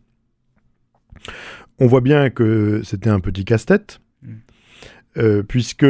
[1.79, 4.33] on voit bien que c'était un petit casse-tête, Mm.
[5.17, 5.85] euh, puisque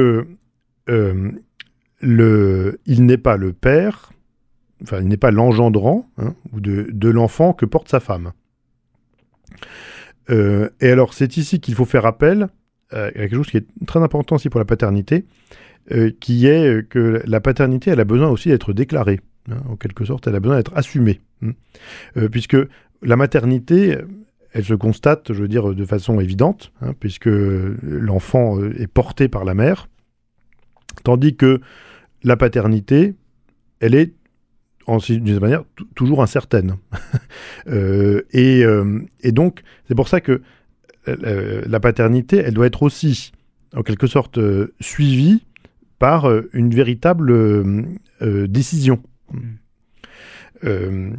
[1.99, 4.12] le, il n'est pas le père,
[4.83, 8.33] enfin, il n'est pas l'engendrant hein, ou de, de l'enfant que porte sa femme.
[10.29, 12.49] Et alors, c'est ici qu'il faut faire appel
[12.91, 15.25] à quelque chose qui est très important aussi pour la paternité,
[15.91, 19.19] euh, qui est euh, que la paternité, elle a besoin aussi d'être déclarée.
[19.50, 21.21] hein, en quelque sorte, elle a besoin d'être assumée.
[21.43, 21.52] hein.
[22.17, 22.58] Euh, puisque
[23.02, 23.97] la maternité,
[24.54, 27.30] elle se constate, je veux dire, de façon évidente, hein, puisque
[27.84, 29.88] l'enfant est porté par la mère,
[31.04, 31.62] tandis que
[32.23, 33.13] la paternité,
[33.80, 34.13] elle est,
[34.88, 36.78] d'une certaine manière, tou- toujours incertaine.
[37.67, 38.63] Et,
[39.21, 40.41] et donc, c'est pour ça que
[41.06, 43.32] la paternité, elle doit être aussi,
[43.76, 44.39] en quelque sorte,
[44.80, 45.45] suivie
[45.99, 47.83] par euh, une véritable euh,
[48.21, 49.01] euh, décision.
[50.63, 51.12] Euh,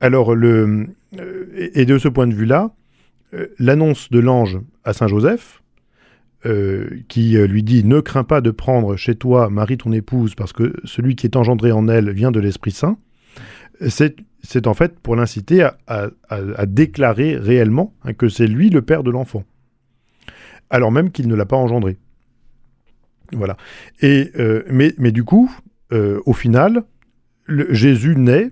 [0.00, 0.86] alors, le,
[1.74, 2.74] et de ce point de vue-là,
[3.58, 5.62] l'annonce de l'ange à Saint Joseph,
[6.44, 10.52] euh, qui lui dit Ne crains pas de prendre chez toi Marie ton épouse, parce
[10.52, 12.98] que celui qui est engendré en elle vient de l'Esprit Saint,
[13.88, 18.48] c'est c'est en fait pour l'inciter à, à- à- à déclarer réellement hein, que c'est
[18.48, 19.44] lui le père de l'enfant,
[20.68, 21.96] alors même qu'il ne l'a pas engendré.
[23.32, 23.56] Voilà.
[24.00, 25.50] Et, euh, mais, mais du coup,
[25.92, 26.84] euh, au final,
[27.48, 28.50] Jésus naît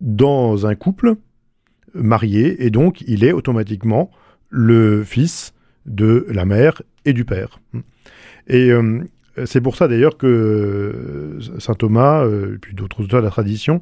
[0.00, 1.14] dans un couple
[1.94, 4.10] marié, et donc il est automatiquement
[4.48, 5.54] le fils
[5.86, 7.60] de la mère et du père.
[8.48, 9.00] Et euh,
[9.44, 13.80] c'est pour ça d'ailleurs que saint Thomas, et puis d'autres auteurs de la tradition,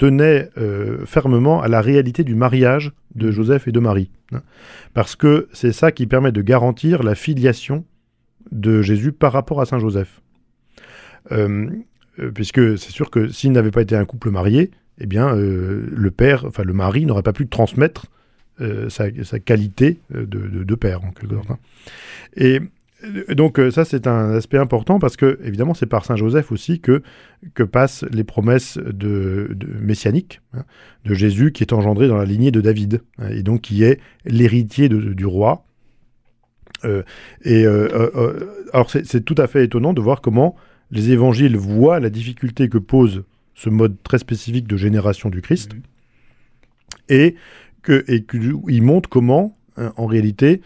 [0.00, 4.10] tenaient euh, fermement à la réalité du mariage de Joseph et de Marie.
[4.94, 7.84] parce que c'est ça qui permet de garantir la filiation
[8.50, 10.20] de Jésus par rapport à Saint Joseph.
[11.32, 11.68] Euh,
[12.18, 15.86] euh, puisque c'est sûr que s'il n'avait pas été un couple marié, eh bien, euh,
[15.90, 18.06] le père, enfin le mari, n'aurait pas pu transmettre
[18.90, 21.50] sa, qualité de, de- père, en quelque sorte.
[21.50, 21.58] hein.
[22.36, 22.60] Et
[23.34, 27.02] donc, ça, c'est un aspect important parce que, évidemment, c'est par Saint Joseph aussi que,
[27.54, 30.64] que passent les promesses de, de messianiques hein,
[31.06, 33.98] de Jésus qui est engendré dans la lignée de David hein, et donc qui est
[34.26, 35.64] l'héritier du roi.
[36.84, 37.02] Euh,
[37.42, 40.56] et euh, euh, alors, c'est tout à fait étonnant de voir comment
[40.90, 45.74] les évangiles voient la difficulté que pose ce mode très spécifique de génération du Christ
[45.74, 45.80] Mhm.
[47.10, 47.36] et
[47.82, 50.60] que et qu'il montre comment, hein, en réalité,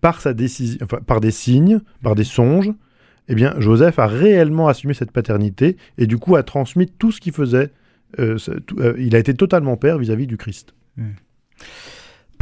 [0.00, 2.72] par sa décision, enfin, par des signes, par des songes,
[3.28, 7.20] eh bien, Joseph a réellement assumé cette paternité et du coup a transmis tout ce
[7.20, 7.70] qu'il faisait.
[8.18, 10.74] euh, tout- euh, il a été totalement père vis-à-vis du Christ.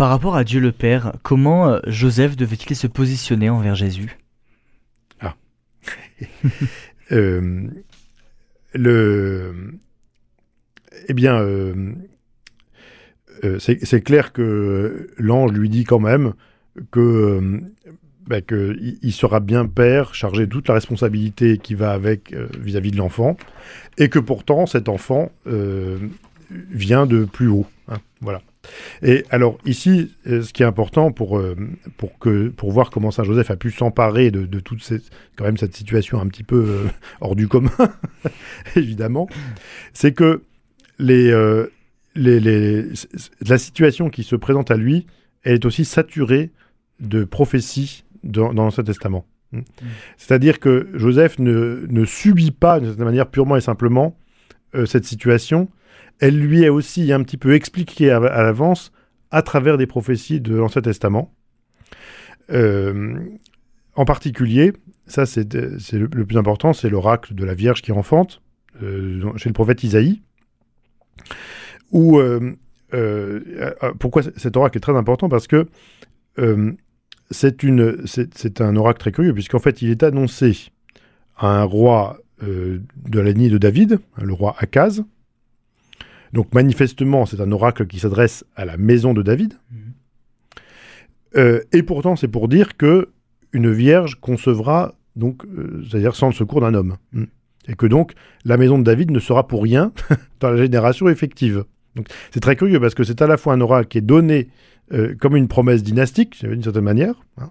[0.01, 4.17] Par rapport à Dieu le Père, comment euh, Joseph devait-il se positionner envers Jésus?
[7.13, 7.67] Euh,
[8.73, 9.75] le,
[11.09, 11.97] eh bien, euh,
[13.59, 16.33] c'est clair que l'ange lui dit quand même
[16.93, 17.61] que,
[18.27, 22.33] bah, que il- il sera bien père, chargé de toute la responsabilité qui va avec
[22.59, 23.37] vis-à-vis de l'enfant,
[23.99, 25.33] et que pourtant cet enfant
[26.71, 27.67] vient de plus haut.
[27.89, 28.41] hein, voilà.
[29.03, 31.57] Et alors ici, euh, ce qui est important pour, euh,
[31.97, 35.05] pour, que, pour voir comment Saint Joseph a pu s'emparer de, de toute cette,
[35.37, 36.85] quand même cette situation un petit peu euh,
[37.21, 37.71] hors du commun,
[38.77, 39.29] évidemment,
[39.95, 40.43] c'est que
[40.99, 41.33] les,
[42.15, 42.85] les, les-
[43.47, 45.07] la situation qui se présente à lui,
[45.43, 46.51] elle est aussi saturée
[47.01, 49.25] de prophéties dans, l'Ancien Testament.
[49.53, 49.61] Mm.
[50.19, 54.17] C'est-à-dire que Joseph ne, ne subit pas, d'une certaine manière, purement et simplement
[54.85, 55.69] cette situation.
[56.21, 58.93] Elle lui est aussi un petit peu expliquée à, l'avance
[59.31, 61.33] à travers des prophéties de l'Ancien Testament.
[62.51, 63.19] Euh,
[63.97, 64.73] en particulier,
[65.07, 68.43] ça c'est le, plus important, c'est l'oracle de la Vierge qui enfante,
[68.83, 70.23] euh, chez le prophète Isaïe,
[71.91, 72.55] où euh,
[73.99, 75.29] pourquoi cet oracle est très important?
[75.29, 75.69] Parce que
[77.31, 80.71] c'est un oracle très curieux, puisqu'en fait il est annoncé
[81.37, 85.03] à un roi de la lignée de David, le roi Akaz.
[86.33, 89.55] Donc manifestement, c'est un oracle qui s'adresse à la maison de David.
[91.37, 93.09] Euh, et pourtant, c'est pour dire que
[93.53, 96.97] une vierge concevra, donc, euh, c'est-à-dire sans le secours d'un homme.
[97.13, 97.25] Mm.
[97.69, 98.13] Et que donc,
[98.45, 99.93] la maison de David ne sera pour rien
[100.41, 101.65] dans la génération effective.
[101.95, 104.49] Donc, c'est très curieux parce que c'est à la fois un oracle qui est donné
[104.93, 107.51] euh, comme une promesse dynastique, d'une certaine manière, hein,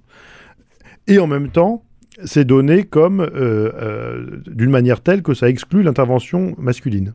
[1.07, 1.83] et en même temps,
[2.23, 3.25] c'est donné comme
[4.47, 7.13] d'une manière telle que ça exclut l'intervention masculine.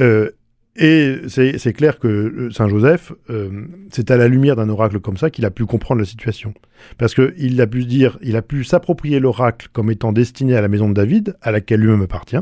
[0.00, 0.30] Euh,
[0.74, 5.18] et c'est clair que euh, Saint Joseph, euh, c'est à la lumière d'un oracle comme
[5.18, 6.54] ça qu'il a pu comprendre la situation.
[6.96, 10.68] Parce qu'il a pu dire, il a pu s'approprier l'oracle comme étant destiné à la
[10.68, 12.40] maison de David, à laquelle lui-même appartient.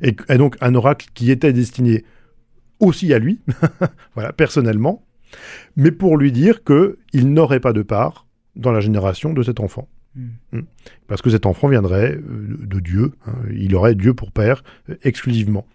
[0.00, 2.04] Et, et donc un oracle qui était destiné
[2.78, 3.40] aussi à lui,
[4.14, 5.04] voilà, personnellement,
[5.74, 9.58] mais pour lui dire que il n'aurait pas de part dans la génération de cet
[9.58, 9.88] enfant.
[10.14, 10.60] Mm.
[11.08, 14.62] Parce que cet enfant viendrait de Dieu, hein, il aurait Dieu pour père
[15.02, 15.66] exclusivement.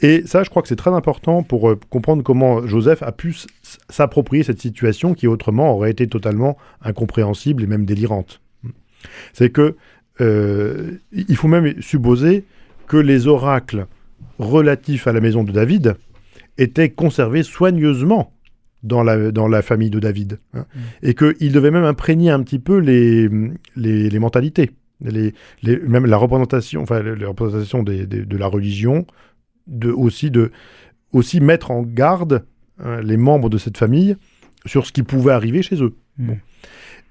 [0.00, 3.34] Et ça, je crois que c'est très important pour euh, comprendre comment Joseph a pu
[3.88, 8.40] s'approprier cette situation qui autrement aurait été totalement incompréhensible et même délirante.
[9.32, 9.76] C'est que
[10.20, 12.44] euh, il faut même supposer
[12.88, 13.86] que les oracles
[14.38, 15.94] relatifs à la maison de David
[16.56, 18.32] étaient conservés soigneusement
[18.82, 20.38] dans la, dans la famille de David.
[20.54, 20.64] hein.
[21.02, 23.28] Et qu'il devait même imprégner un petit peu les,
[23.76, 24.70] les, les mentalités.
[25.00, 27.00] Les, les- même la représentation, enfin,
[27.84, 29.06] des- des- de la religion,
[29.68, 30.50] de, aussi, de,
[31.12, 32.44] aussi mettre en garde
[32.82, 34.16] hein, les membres de cette famille
[34.66, 35.94] sur ce qui pouvait arriver chez eux.
[36.18, 36.26] Mm.
[36.26, 36.38] Bon.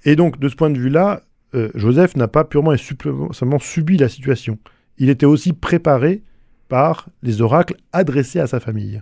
[0.06, 1.24] Et donc, de ce point de vue-là,
[1.56, 4.60] euh, Joseph n'a pas purement et simplement subi la situation.
[4.98, 6.24] Il était aussi préparé
[6.68, 9.02] par les oracles adressés à sa famille.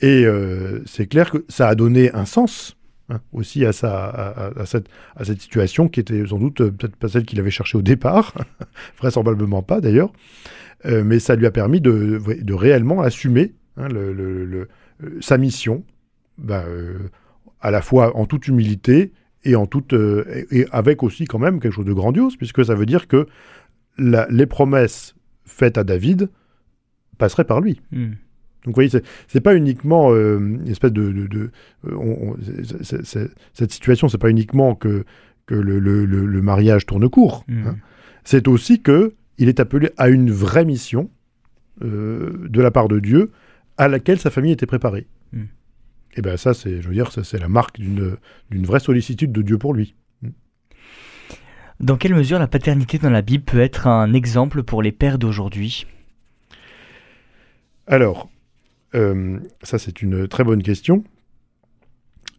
[0.00, 2.76] Et euh, c'est clair que ça a donné un sens
[3.08, 6.96] hein, aussi à, sa, à, cette, à cette situation qui était sans doute euh, peut-être
[6.96, 8.34] pas celle qu'il avait cherchée au départ,
[8.98, 10.12] vraisemblablement pas d'ailleurs,
[10.86, 14.68] Euh, mais ça lui a permis de, de réellement assumer hein, le- le- le-
[15.02, 15.84] euh, sa mission,
[16.38, 16.98] bah, euh,
[17.60, 19.12] à la fois en toute humilité
[19.44, 22.74] et, en toute, euh, et, avec aussi quand même quelque chose de grandiose, puisque ça
[22.74, 23.26] veut dire que
[23.98, 26.28] la- les promesses faites à David
[27.18, 27.80] passeraient par lui.
[27.92, 28.04] Mm.
[28.06, 28.16] Donc
[28.66, 28.90] vous voyez,
[29.28, 31.50] c'est- pas uniquement euh, une espèce de...
[31.90, 32.36] on-
[33.52, 35.04] cette situation, c'est pas uniquement que,
[35.46, 37.44] que le, le- le- le mariage tourne court.
[37.48, 37.66] Mm.
[37.68, 37.76] hein.
[38.24, 41.10] C'est aussi que il est appelé à une vraie mission
[41.82, 43.32] euh, de la part de Dieu
[43.76, 45.06] à laquelle sa famille était préparée.
[45.32, 45.44] Mm.
[46.16, 48.16] Et ben ça, c'est, je veux dire, ça, c'est la marque d'une
[48.50, 49.94] d'une vraie sollicitude de Dieu pour lui.
[51.80, 55.18] Dans quelle mesure la paternité dans la Bible peut être un exemple pour les pères
[55.18, 55.86] d'aujourd'hui?
[57.86, 58.30] Alors,
[58.94, 61.04] euh, ça c'est une très bonne question.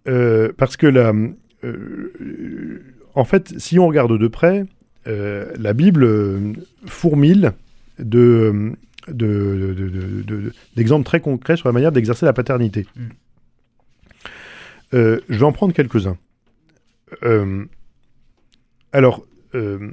[0.07, 2.79] Euh, parce que euh,
[3.13, 4.65] en fait, si on regarde de près,
[5.07, 6.53] euh, la Bible euh,
[6.85, 7.51] fourmille
[7.99, 8.73] de,
[9.07, 12.85] de- de- de- de- d'exemples très concrets sur la manière d'exercer la paternité.
[12.95, 13.01] Mm.
[14.93, 16.17] Euh, je vais en prendre quelques-uns.
[17.23, 17.65] Euh,
[18.93, 19.25] alors,
[19.55, 19.91] euh,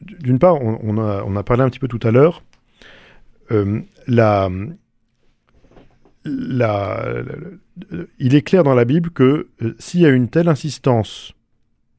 [0.00, 2.42] d'une part, on, on a, on a parlé un petit peu tout à l'heure.
[3.50, 4.48] Euh, la,
[6.24, 7.22] la-
[7.90, 11.32] la- il est clair dans la Bible que euh, s'il y a une telle insistance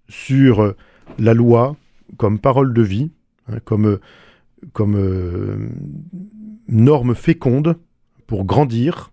[0.10, 0.76] sur euh,
[1.20, 1.76] la loi
[2.18, 3.12] comme parole de vie,
[3.48, 4.00] hein, comme,
[4.74, 5.70] comme euh,
[6.68, 7.78] norme féconde
[8.28, 9.12] pour grandir,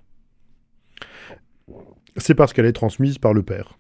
[2.16, 3.78] c'est parce qu'elle est transmise par le Père.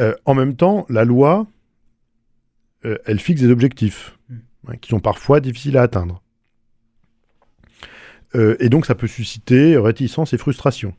[0.00, 1.46] Euh, en même temps, la loi,
[2.84, 4.36] euh, elle fixe des objectifs Mm.
[4.68, 6.22] hein, qui sont parfois difficiles à atteindre.
[8.34, 10.94] Euh, et donc ça peut susciter réticence et frustration.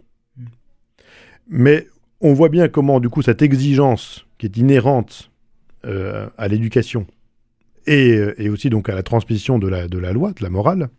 [1.47, 1.87] Mais
[2.21, 5.31] on voit bien comment, du coup, cette exigence qui est inhérente
[5.85, 7.07] euh, à l'éducation
[7.87, 10.49] et, euh, et aussi donc à la transmission de la, de la loi, de la
[10.49, 10.89] morale,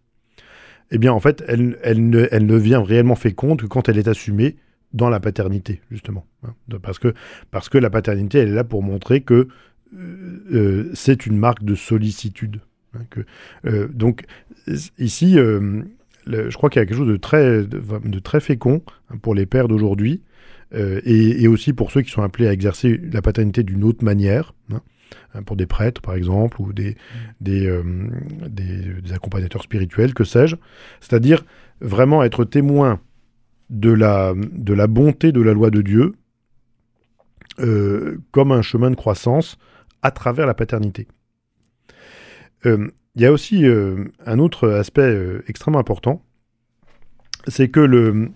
[0.91, 3.99] eh bien, en fait, elle, elle, ne, elle ne vient réellement féconde que quand elle
[3.99, 4.57] est assumée
[4.93, 6.27] dans la paternité, justement.
[6.45, 6.55] hein.
[6.83, 7.15] Parce que,
[7.53, 9.47] parce que la paternité, elle est là pour montrer que
[9.95, 12.61] euh, c'est une marque de sollicitude.
[12.95, 13.05] hein,
[13.93, 14.25] donc,
[14.99, 19.37] ici, je crois qu'il y a quelque chose de très, de très fécond hein, pour
[19.37, 20.23] les pères d'aujourd'hui,
[20.75, 24.05] euh, et, et aussi pour ceux qui sont appelés à exercer la paternité d'une autre
[24.05, 24.81] manière, hein,
[25.35, 26.97] hein, pour des prêtres, par exemple, ou des,
[27.41, 27.83] des, euh,
[28.49, 30.57] des, des accompagnateurs spirituels, que sais-je.
[31.01, 31.45] C'est-à-dire
[31.81, 33.01] vraiment être témoin
[33.71, 36.15] de la, de la bonté de la loi de Dieu
[37.61, 39.59] euh, comme un chemin de croissance
[40.03, 41.07] à travers la paternité.
[43.17, 46.23] Il y a aussi euh, un autre aspect euh, extrêmement important,
[47.49, 48.31] c'est que le,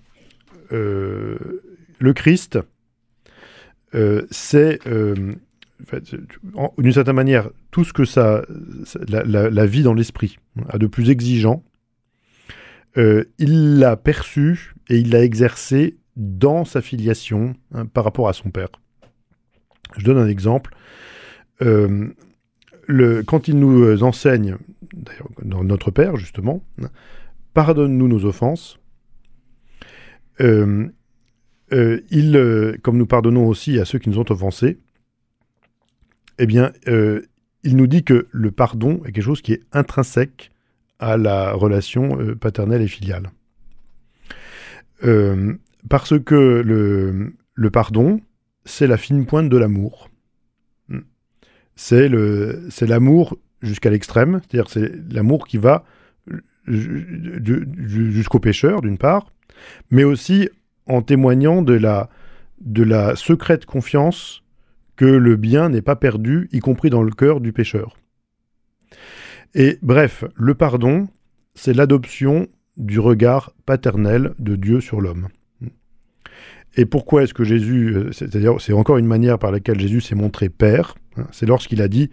[0.72, 1.62] euh,
[1.98, 2.58] le Christ,
[3.94, 5.34] euh, c'est, euh,
[6.78, 8.44] d'une certaine manière, tout ce que ça,
[9.08, 10.38] la, vie dans l'esprit
[10.68, 11.62] a de plus exigeant,
[12.96, 18.32] euh, il l'a perçu et il l'a exercé dans sa filiation hein, par rapport à
[18.32, 18.68] son père.
[19.96, 20.74] Je donne un exemple.
[22.86, 24.56] Le, quand il nous enseigne,
[24.92, 26.90] d'ailleurs dans notre Père justement, hein,
[27.54, 28.78] pardonne-nous nos offenses,
[31.72, 34.78] euh, il, euh, comme nous pardonnons aussi à ceux qui nous ont offensés,
[36.38, 37.22] eh bien, euh,
[37.62, 40.50] il nous dit que le pardon est quelque chose qui est intrinsèque
[40.98, 43.30] à la relation paternelle et filiale.
[45.88, 48.20] Parce que le, pardon,
[48.64, 50.10] c'est la fine pointe de l'amour.
[50.88, 51.00] Hmm.
[51.76, 55.84] C'est l'amour jusqu'à l'extrême, c'est-à-dire c'est l'amour qui va
[56.66, 59.32] ju- ju- ju- jusqu'au pécheur, d'une part,
[59.90, 60.48] mais aussi
[60.86, 62.08] en témoignant de la,
[62.60, 64.42] de la secrète confiance
[64.96, 67.96] que le bien n'est pas perdu, y compris dans le cœur du pécheur.
[69.54, 71.08] Et bref, le pardon,
[71.54, 75.28] c'est l'adoption du regard paternel de Dieu sur l'homme.
[76.76, 80.16] Et pourquoi est-ce que Jésus, euh, c'est-à-dire c'est encore une manière par laquelle Jésus s'est
[80.16, 82.10] montré Père, hein, c'est lorsqu'il a dit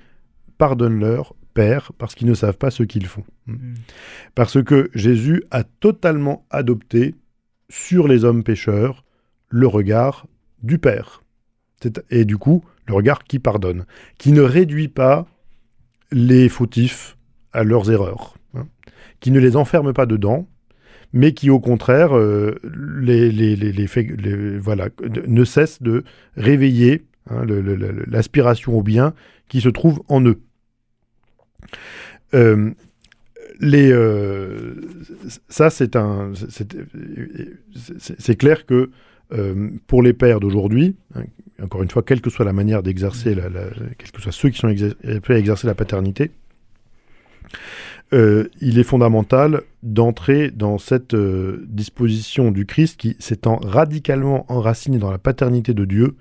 [0.60, 3.26] pardonne-leur, Père, parce qu'ils ne savent pas ce qu'ils font.
[4.36, 7.16] Parce que Jésus a totalement adopté
[7.72, 9.04] sur les hommes pécheurs
[9.50, 10.28] le regard
[10.62, 11.24] du Père.
[12.12, 13.86] Et du coup, le regard qui pardonne,
[14.18, 15.26] qui ne réduit pas
[16.12, 17.18] les fautifs
[17.54, 18.68] à leurs erreurs, hein,
[19.20, 20.48] qui ne les enferme pas dedans,
[21.14, 26.04] mais qui au contraire euh, les, les, les, ne- cesse de
[26.36, 27.46] réveiller hein,
[28.08, 29.14] l'aspiration au bien
[29.48, 30.42] qui se trouve en eux.
[32.34, 32.72] Euh,
[33.64, 34.74] euh,
[35.50, 38.90] ça, c'est un, c'est- clair que
[39.34, 41.24] euh, pour les pères d'aujourd'hui, hein,
[41.62, 43.50] encore une fois, quelle que soit la manière d'exercer, la,
[43.98, 46.32] quels que soient ceux qui sont appelés à exercer la paternité,
[48.14, 55.12] euh, il est fondamental d'entrer dans cette disposition du Christ qui, s'étant radicalement enraciné dans
[55.12, 56.16] la paternité de Dieu,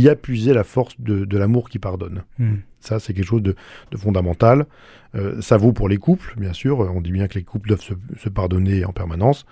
[0.00, 2.22] y a puisé la force de, de l'amour qui pardonne.
[2.38, 2.56] Hmm.
[2.80, 3.54] Ça, c'est quelque chose de,
[3.90, 4.66] de fondamental.
[5.14, 6.80] Euh, ça vaut pour les couples, bien sûr.
[6.80, 9.44] On dit bien que les couples doivent se, se pardonner en permanence.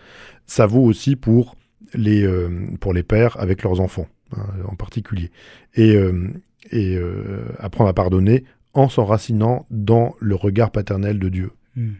[0.46, 1.56] Ça vaut aussi pour
[1.94, 2.48] les, euh,
[2.80, 5.30] pour les pères avec leurs enfants, hein, en particulier.
[5.74, 6.28] Et, euh,
[6.70, 11.50] et euh, apprendre à pardonner en s'enracinant dans le regard paternel de Dieu.
[11.76, 11.92] Hmm.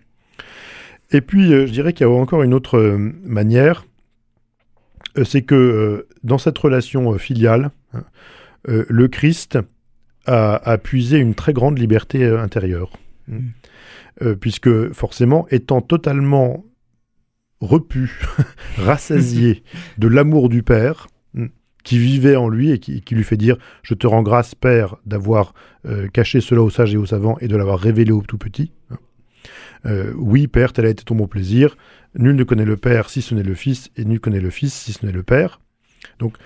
[1.13, 3.85] Et puis, euh, je dirais qu'il y a encore une autre euh, manière,
[5.19, 7.71] euh, c'est que euh, dans cette relation euh, filiale,
[8.69, 9.59] euh, le Christ
[10.27, 12.93] a, a puisé une très grande liberté euh, intérieure.
[13.29, 13.49] Mm.
[14.23, 16.65] Euh, puisque forcément, étant totalement
[17.61, 18.21] repu,
[18.77, 19.63] rassasié
[19.97, 21.47] de l'amour du Père, mm,
[21.85, 24.97] qui vivait en lui et qui, qui lui fait dire «Je te rends grâce, Père,
[25.07, 25.55] d'avoir
[25.87, 28.73] euh, caché cela aux sages et aux savants et de l'avoir révélé aux tout petits.
[29.87, 31.79] Euh, oui, Père, tel a été ton bon plaisir.
[32.15, 34.75] Nul ne connaît le Père si ce n'est le Fils, et nul connaît le Fils
[34.75, 35.61] si ce n'est le Père.»
[36.19, 36.37] Donc,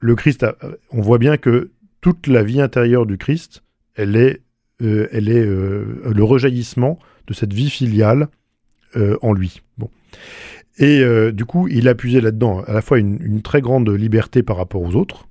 [0.00, 0.46] le Christ,
[0.90, 1.70] on voit bien que
[2.00, 3.62] toute la vie intérieure du Christ,
[3.94, 4.40] elle est,
[4.82, 8.28] euh, elle est euh, le rejaillissement de cette vie filiale
[8.96, 9.62] euh, en lui.
[9.76, 9.90] Bon.
[10.80, 14.56] Et du coup, il a puisé là-dedans à la fois une, très grande liberté par
[14.56, 15.26] rapport aux autres,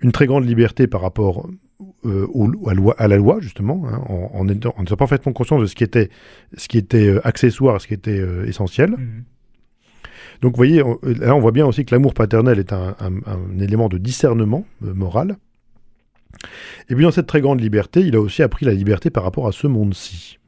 [0.00, 1.50] une très grande liberté par rapport
[2.04, 5.82] à, la loi, justement, hein, en, en étant, en étant parfaitement conscient de ce qui
[5.82, 6.08] était,
[6.56, 8.92] ce qui était accessoire, ce qui était essentiel.
[8.92, 9.24] Hmm.
[10.44, 12.94] Donc vous voyez, euh, là on voit bien aussi que l'amour paternel est un,
[13.58, 15.38] élément de discernement euh, moral.
[16.90, 19.48] Et puis dans cette très grande liberté, il a aussi appris la liberté par rapport
[19.48, 20.38] à ce monde-ci.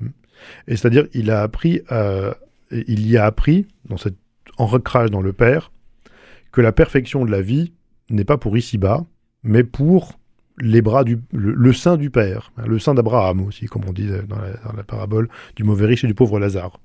[0.69, 2.37] Et c'est-à-dire, il a appris à,
[2.71, 4.17] il y a appris, dans cet
[4.59, 5.73] dans le Père,
[6.53, 7.73] que la perfection de la vie
[8.11, 9.07] n'est pas pour ici-bas,
[9.45, 10.19] mais pour
[10.59, 14.11] les bras du le, sein du Père, hein, le sein d'Abraham aussi, comme on dit
[14.29, 16.81] dans la parabole du mauvais riche et du pauvre Lazare,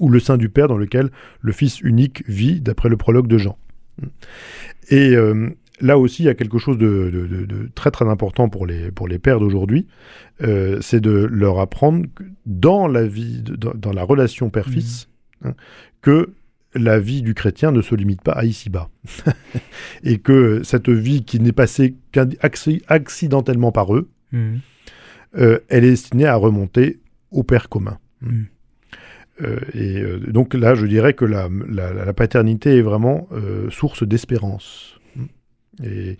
[0.00, 3.38] ou le sein du Père dans lequel le Fils unique vit, d'après le prologue de
[3.38, 3.58] Jean.
[4.90, 8.08] Et euh, là aussi, il y a quelque chose de, de- de- de très très
[8.08, 9.86] important pour les, pour les pères d'aujourd'hui,
[10.42, 15.08] euh, c'est de leur apprendre que dans la vie, dans, dans la relation père-fils,
[15.44, 15.54] hein,
[16.00, 16.30] que
[16.74, 18.88] la vie du chrétien ne se limite pas à ici-bas.
[20.04, 24.60] Et que cette vie qui n'est passée qu'accidentellement par eux, Mhm.
[25.36, 27.98] euh, elle est destinée à remonter au Père commun.
[28.22, 28.44] Mm.
[29.40, 33.70] Euh, et euh, donc là, je dirais que la, la- la paternité est vraiment euh,
[33.70, 34.98] source d'espérance.
[35.82, 36.18] Et,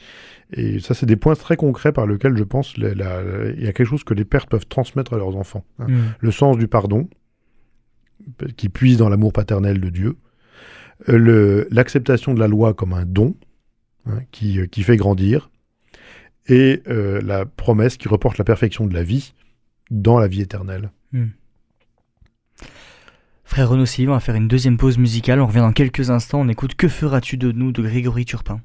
[0.55, 3.85] et ça, c'est des points très concrets par lesquels je pense il y a quelque
[3.85, 5.65] chose que les pères peuvent transmettre à leurs enfants.
[5.79, 5.87] hein.
[5.89, 6.03] Mhm.
[6.21, 7.09] Le sens du pardon,
[8.57, 10.17] qui puise dans l'amour paternel de Dieu.
[11.07, 13.35] L'acceptation de la loi comme un don,
[14.07, 15.51] hein, qui, qui fait grandir.
[16.49, 19.33] Et euh, la promesse qui reporte la perfection de la vie
[19.91, 20.91] dans la vie éternelle.
[23.53, 25.39] Frère Renaud Sylvie, on va faire une deuxième pause musicale.
[25.39, 26.41] On revient dans quelques instants.
[26.41, 28.63] On écoute Que feras-tu de nous de Grégory Turpin?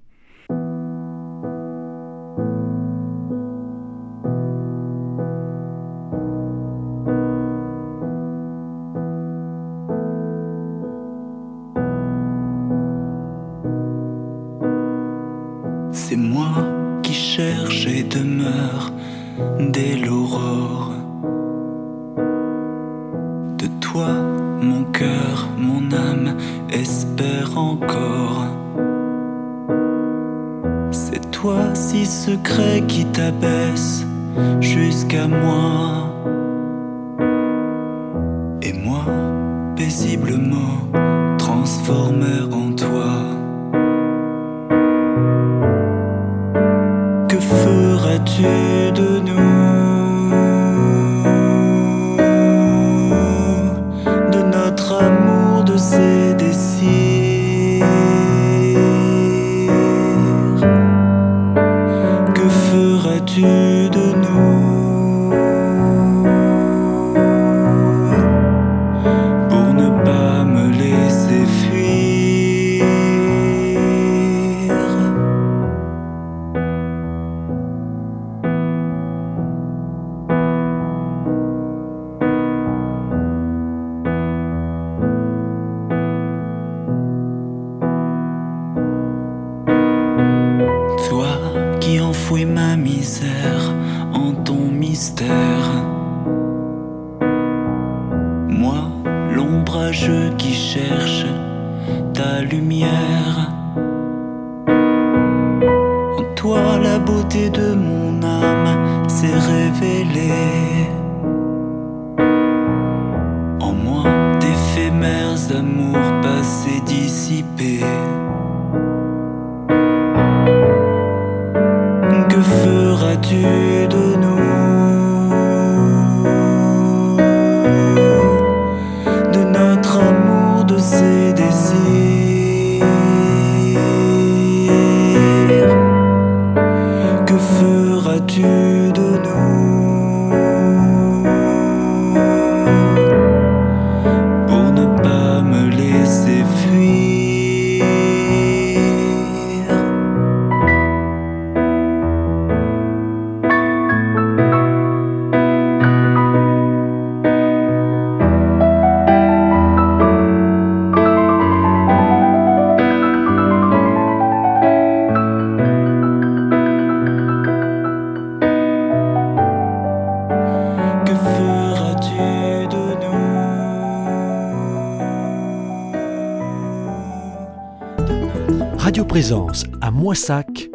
[180.08, 180.70] Moissac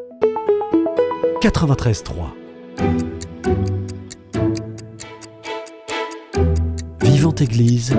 [1.40, 2.34] 93.3.
[7.00, 7.96] Vivante Église,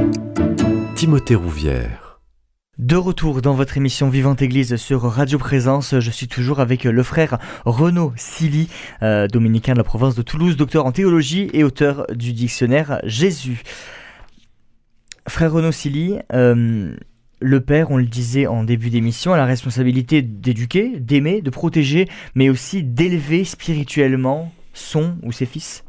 [0.96, 2.20] Timothée Rouvière.
[2.78, 7.02] De retour dans votre émission Vivante Église sur Radio Présence, je suis toujours avec le
[7.02, 8.70] frère Renaud Silly,
[9.02, 13.64] euh, dominicain de la province de Toulouse, docteur en théologie et auteur du dictionnaire Jésus.
[15.28, 16.96] Frère Renaud Silly, euh,
[17.44, 22.08] le père, on le disait en début d'émission, a la responsabilité d'éduquer, d'aimer, de protéger,
[22.36, 25.84] mais aussi d'élever spirituellement son ou ses fils.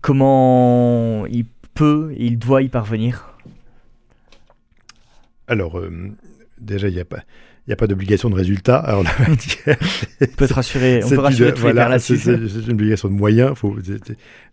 [0.00, 1.44] Comment il
[1.74, 3.34] peut, il doit y parvenir?
[5.46, 5.90] Alors, euh,
[6.60, 7.18] déjà, il n'y a pas.
[7.66, 8.76] Il n'y a pas d'obligation de résultat.
[8.86, 9.76] Alors, la matière,
[10.20, 12.16] On peut te rassurer, on peut rassurer tous voilà, là-dessus.
[12.16, 13.54] c'est- une obligation de moyens.
[13.56, 13.76] Faut,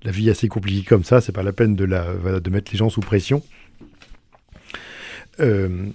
[0.04, 1.22] la vie est assez compliquée comme ça.
[1.22, 3.42] C'est pas la peine de, la, voilà, de mettre les gens sous pression.
[5.40, 5.92] Euh,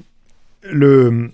[0.64, 1.28] euh,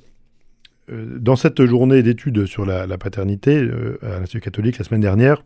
[0.88, 5.44] dans cette journée d'études sur la, paternité euh, à l'Institut catholique la semaine dernière,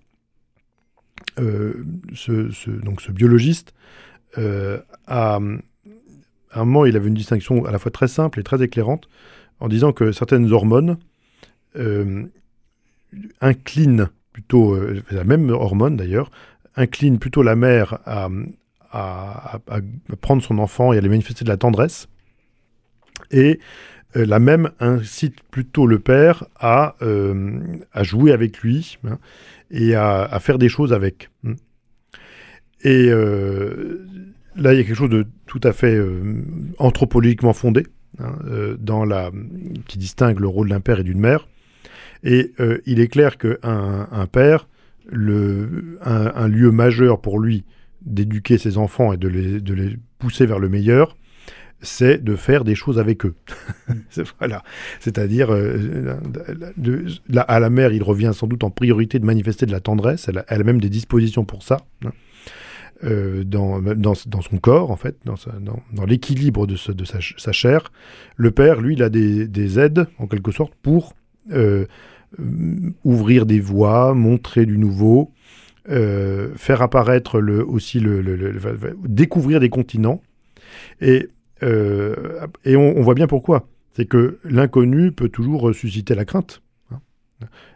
[1.36, 3.74] ce, biologiste
[4.36, 8.62] a, à un moment, il avait une distinction à la fois très simple et très
[8.62, 9.08] éclairante
[9.58, 10.98] en disant que certaines hormones
[13.40, 14.78] inclinent plutôt,
[15.10, 16.30] la même hormone d'ailleurs,
[16.76, 18.30] incline plutôt la mère à-
[18.92, 19.80] à
[20.20, 22.08] prendre son enfant et à lui manifester de la tendresse,
[23.30, 23.58] et
[24.16, 27.60] euh, la même incite plutôt le père à, euh,
[28.02, 29.18] jouer avec lui hein,
[29.70, 31.30] et à, faire des choses avec.
[31.46, 31.54] hein.
[32.84, 34.06] Et euh,
[34.56, 36.00] là, il y a quelque chose de tout à fait
[36.78, 37.86] anthropologiquement fondé,
[38.18, 38.36] hein,
[38.78, 39.30] dans la,
[39.86, 41.46] qui distingue le rôle d'un père et d'une mère.
[42.24, 42.52] Et
[42.84, 44.66] il est clair qu'un un père,
[45.08, 47.64] le, un, lieu majeur pour lui
[48.04, 51.16] d'éduquer ses enfants et de les pousser vers le meilleur,
[51.82, 53.34] c'est de faire des choses avec eux.
[54.10, 54.62] C'est- voilà.
[55.00, 56.14] C'est-à-dire, euh,
[57.36, 60.28] à la mère, il revient sans doute en priorité de manifester de la tendresse.
[60.28, 61.78] Elle a, elle a même des dispositions pour ça.
[62.04, 62.10] hein,
[63.04, 67.04] euh, dans, dans, dans son corps, en fait, dans, dans, dans l'équilibre de, ce- de
[67.04, 67.90] sa, ch- sa chair.
[68.36, 71.14] Le père, lui, il a des, des aides, en quelque sorte, pour
[71.50, 71.86] euh,
[73.04, 75.32] ouvrir des voies, montrer du nouveau,
[75.90, 78.56] euh, faire apparaître le, aussi le- le-
[79.04, 80.22] découvrir des continents.
[81.00, 81.28] Et,
[81.62, 83.68] euh, et on, on voit bien pourquoi.
[83.94, 86.62] C'est que l'inconnu peut toujours susciter la crainte.
[86.90, 87.00] hein.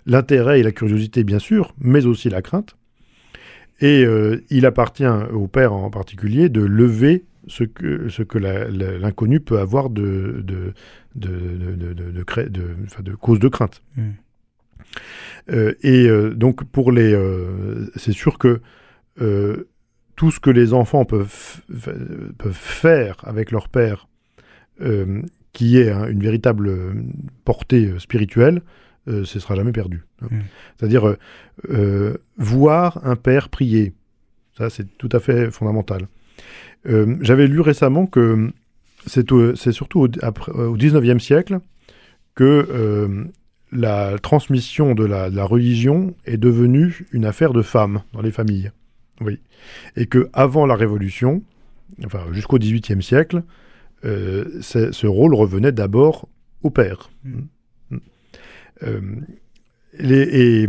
[0.06, 2.76] L'intérêt et la curiosité, bien sûr, mais aussi la crainte.
[3.80, 9.58] Et euh, il appartient au père en particulier de lever ce que, ce l'inconnu peut
[9.58, 10.72] avoir de, de,
[11.14, 12.48] de, cré-
[12.86, 13.82] enfin, cause de crainte.
[13.96, 14.02] Mm.
[15.50, 17.12] Euh, et euh, donc, pour les.
[17.12, 18.60] euh, c'est sûr que
[20.16, 21.60] tout ce que les enfants peuvent,
[22.52, 24.08] faire avec leur père,
[24.80, 26.92] euh, qui est hein, une véritable euh,
[27.44, 28.62] portée euh, spirituelle,
[29.08, 30.04] euh, ce sera jamais perdu.
[30.22, 30.28] hein.
[30.30, 30.40] Mm.
[30.76, 31.16] C'est-à-dire
[31.70, 33.94] euh, voir un père prier,
[34.56, 36.08] ça c'est tout à fait fondamental.
[37.20, 38.52] J'avais lu récemment que
[39.06, 41.58] c'est surtout au, après- au 19e siècle
[42.36, 43.26] que
[43.72, 48.30] la transmission de la, de la religion est devenue une affaire de femmes dans les
[48.30, 48.70] familles.
[49.20, 49.40] Oui.
[49.96, 51.42] Et que avant la Révolution,
[52.04, 53.42] enfin jusqu'au XVIIIe siècle,
[54.04, 56.28] euh, ce rôle revenait d'abord
[56.62, 57.10] au père.
[57.24, 57.40] Mm.
[58.82, 59.00] Euh,
[59.98, 60.68] les- et,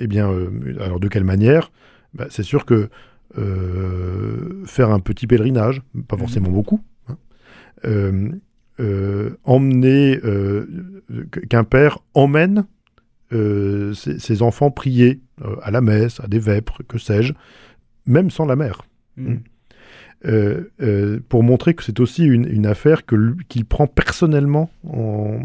[0.00, 1.70] eh bien, euh, alors de quelle manière?
[2.14, 2.88] Bah, C'est sûr que
[3.38, 7.16] euh, faire un petit pèlerinage, pas forcément beaucoup, hein,
[7.84, 8.30] euh,
[8.80, 10.66] euh, emmener euh,
[11.48, 12.64] qu'un père emmène
[13.32, 17.32] euh, ses, ses enfants prier euh, à la messe, à des vêpres, que sais-je,
[18.06, 18.82] même sans la mère.
[19.16, 19.34] Mm.
[20.24, 23.02] Euh, euh, pour montrer que c'est aussi une, une affaire
[23.48, 25.38] qu'il prend personnellement, en-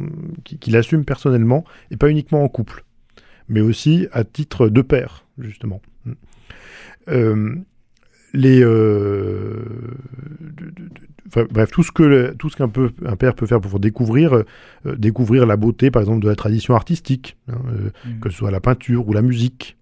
[0.43, 2.83] qu'il assume personnellement, et pas uniquement en couple,
[3.49, 5.81] mais aussi à titre de père, justement.
[6.05, 6.11] Mm.
[7.09, 7.55] Euh,
[8.33, 9.65] les, de-
[10.39, 10.89] de- de-
[11.27, 12.71] enfin, bref, tout ce que tout ce qu'un
[13.05, 14.43] un père peut faire pour découvrir,
[14.85, 17.57] découvrir la beauté, par exemple, de la tradition artistique, hein,
[18.21, 19.77] que ce soit la peinture ou la musique.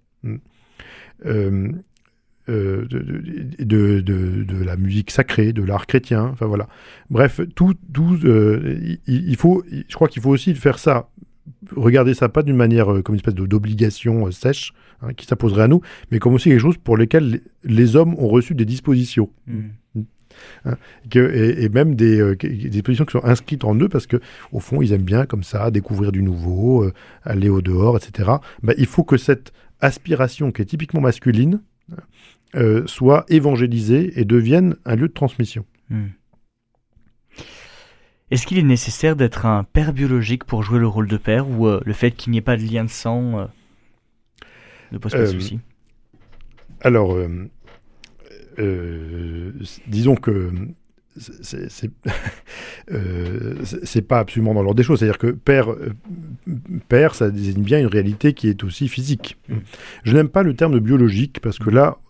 [2.50, 6.68] Euh, de, de, de- la musique sacrée, de l'art chrétien, enfin voilà.
[7.10, 8.78] Bref, tout, tout euh,
[9.08, 11.10] il, il faut, je crois qu'il faut aussi faire ça,
[11.76, 15.68] regarder ça pas d'une manière euh, comme une espèce d'obligation sèche hein, qui s'imposerait à
[15.68, 15.82] nous,
[16.12, 17.42] mais comme aussi quelque chose pour lesquels les,
[17.76, 19.30] les hommes ont reçu des dispositions,
[20.66, 20.72] Mm.
[21.10, 24.18] que, et, et même des, des dispositions qui sont inscrites en eux parce que
[24.52, 26.90] au fond ils aiment bien comme ça découvrir du nouveau,
[27.24, 28.30] aller au dehors, etc.
[28.64, 31.62] Ben, il faut que cette aspiration qui est typiquement masculine
[32.56, 35.66] euh, soit évangélisée et devienne un lieu de transmission.
[35.90, 36.06] Mm.
[38.32, 41.68] Est-ce qu'il est nécessaire d'être un père biologique pour jouer le rôle de père ou
[41.68, 43.46] euh, le fait qu'il n'y ait pas de lien de sang euh,
[44.92, 45.60] ne pose pas de Euh, souci
[46.82, 47.18] Alors,
[49.88, 50.52] disons que
[51.18, 51.90] c'est-
[52.92, 53.56] euh,
[54.08, 55.00] pas absolument dans l'ordre des choses.
[55.00, 55.70] C'est-à-dire que père,
[56.88, 59.38] père, ça désigne bien une réalité qui est aussi physique.
[59.50, 59.56] Mm.
[60.04, 62.09] Je n'aime pas le terme de biologique parce que là, euh,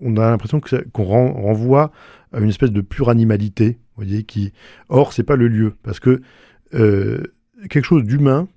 [0.00, 0.60] on a l'impression
[0.92, 1.90] qu'on ren- renvoie
[2.32, 3.78] à une espèce de pure animalité.
[3.96, 4.52] Vous voyez, qui,
[4.88, 6.20] or, c'est pas le lieu parce que
[6.74, 7.22] euh,
[7.68, 8.48] quelque chose d'humain,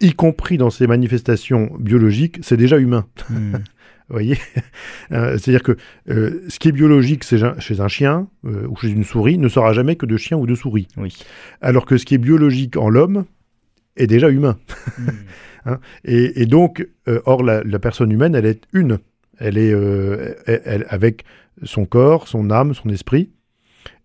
[0.00, 3.06] y compris dans ses manifestations biologiques, c'est déjà humain.
[3.30, 3.56] Mm.
[4.10, 4.38] Vous voyez
[5.12, 5.76] Euh, C'est-à-dire que
[6.08, 9.36] euh, ce qui est biologique chez un, chez un chien euh, ou chez une souris
[9.36, 10.88] ne sera jamais que de chien ou de souris.
[10.96, 11.14] Oui.
[11.60, 13.26] Alors que ce qui est biologique en l'homme
[13.96, 14.58] est déjà humain.
[14.98, 15.74] Hmm.
[16.04, 18.98] Et, et donc, euh, or, la, la personne humaine, elle est une.
[19.38, 21.24] Elle est euh, elle- elle- avec
[21.62, 23.30] son corps, son âme, son esprit.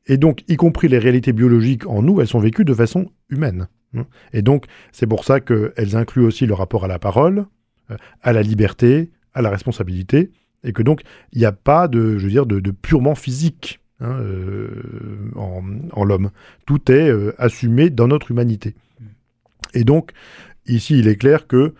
[0.08, 3.68] Et donc, y compris les réalités biologiques en nous, elles sont vécues de façon humaine.
[3.96, 4.06] hein.
[4.34, 7.46] Et donc, c'est pour ça qu'elles incluent aussi le rapport à la parole,
[7.92, 10.32] euh, à la liberté, à la responsabilité,
[10.64, 14.18] et que donc, il n'y a pas de, je veux dire, de, purement physique hein,
[14.20, 14.70] euh,
[15.36, 16.32] en, l'homme.
[16.66, 18.76] Tout est assumé dans notre humanité.
[19.74, 20.12] Et donc,
[20.68, 21.74] ici, il est clair que,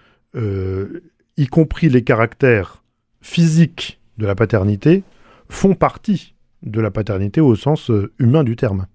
[1.38, 2.83] y compris les caractères
[3.24, 5.04] physiques de la paternité,
[5.50, 8.86] font partie de la paternité au sens euh, humain du terme.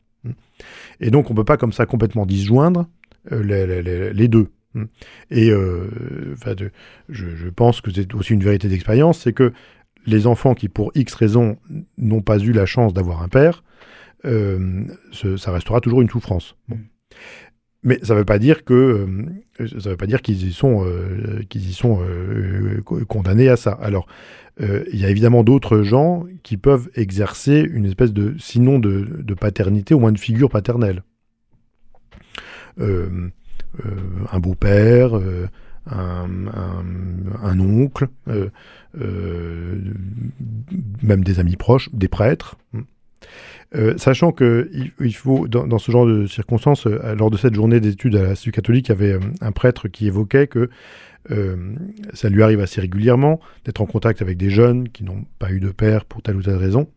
[1.01, 2.87] Et donc, on ne peut pas comme ça complètement disjoindre
[3.33, 4.49] euh, les, deux.
[5.31, 6.37] Et euh,
[7.09, 9.53] je, pense que c'est aussi une vérité d'expérience, c'est que
[10.07, 11.57] les enfants qui, pour X raisons,
[11.97, 13.63] n'ont pas eu la chance d'avoir un père,
[14.23, 16.57] ça restera toujours une souffrance.
[16.69, 16.79] Bon.
[17.85, 18.75] Mais ça ne veut pas dire que
[19.61, 23.49] euh, ça veut pas dire qu'ils y sont euh, qu'ils y sont euh, co- condamnés
[23.49, 23.73] à ça.
[23.73, 24.07] Alors
[24.61, 29.95] il y a évidemment d'autres gens qui peuvent exercer une espèce de sinon de, paternité
[29.95, 31.05] au moins de figure paternelle.
[32.77, 33.31] Un
[34.41, 35.13] beau-père,
[35.87, 38.09] un, oncle,
[41.05, 42.57] même des amis proches, des prêtres.
[43.75, 47.37] Euh, sachant que il, il faut, dans, dans ce genre de circonstances, euh, lors de
[47.37, 50.71] cette journée d'études à l'Institut catholique, il y avait euh, un prêtre qui évoquait que
[52.15, 55.61] ça lui arrive assez régulièrement d'être en contact avec des jeunes qui n'ont pas eu
[55.61, 56.89] de père pour telle ou telle raison.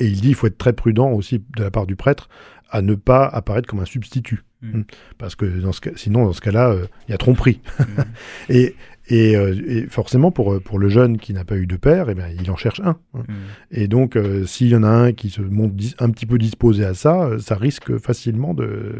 [0.00, 2.28] Et il dit il faut être très prudent aussi de la part du prêtre
[2.70, 4.42] à ne pas apparaître comme un substitut.
[4.62, 4.80] Mm.
[5.16, 6.74] Parce que dans ce cas, sinon, dans ce cas-là,
[7.06, 7.60] il y a tromperie.
[7.78, 7.84] Mm.
[8.48, 8.74] et,
[9.08, 12.14] et, euh, et forcément, pour, pour le jeune qui n'a pas eu de père, eh
[12.14, 12.96] bien, il en cherche un.
[13.14, 13.22] hein.
[13.28, 13.32] Mm.
[13.72, 16.84] Et donc, euh, s'il y en a un qui se montre un petit peu disposé
[16.84, 18.94] à ça, euh, ça risque facilement de.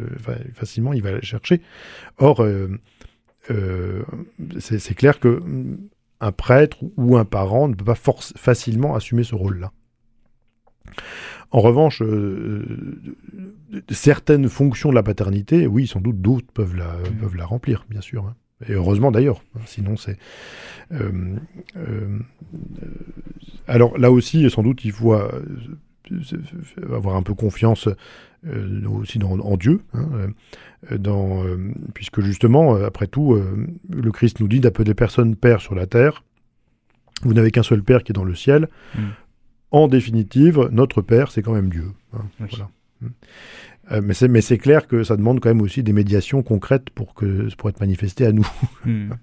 [0.53, 1.61] facilement, il va le chercher.
[2.19, 2.69] Or, euh,
[3.51, 4.03] euh,
[4.59, 5.79] c'est clair que mm,
[6.21, 9.73] un prêtre ou un parent ne peut pas facilement assumer ce rôle-là.
[11.51, 12.65] En revanche, euh,
[13.75, 17.17] euh, certaines fonctions de la paternité, oui, sans doute d'autres peuvent la, Mm.
[17.21, 18.25] peuvent la remplir, bien sûr.
[18.27, 18.35] hein.
[18.69, 20.19] Et heureusement d'ailleurs, hein, sinon c'est.
[20.93, 21.37] euh,
[21.77, 22.19] euh,
[22.83, 22.89] euh,
[23.67, 25.15] alors là aussi, sans doute, il faut
[26.93, 27.89] avoir un peu confiance
[28.47, 30.29] euh, aussi dans, en Dieu, hein,
[30.99, 31.43] dans,
[31.95, 33.41] puisque justement, après tout,
[33.89, 36.23] le Christ nous dit d'appeler personne père sur la terre.
[37.23, 38.69] Vous n'avez qu'un seul père qui est dans le ciel.
[38.95, 39.01] Mm.
[39.71, 41.91] En définitive, notre père, c'est quand même Dieu.
[42.13, 42.47] hein, Oui.
[42.51, 42.69] voilà.
[43.91, 46.91] Euh, mais c'est mais c'est clair que ça demande quand même aussi des médiations concrètes
[46.91, 48.49] pour que pour être manifesté à nous.
[48.85, 49.11] Hmm.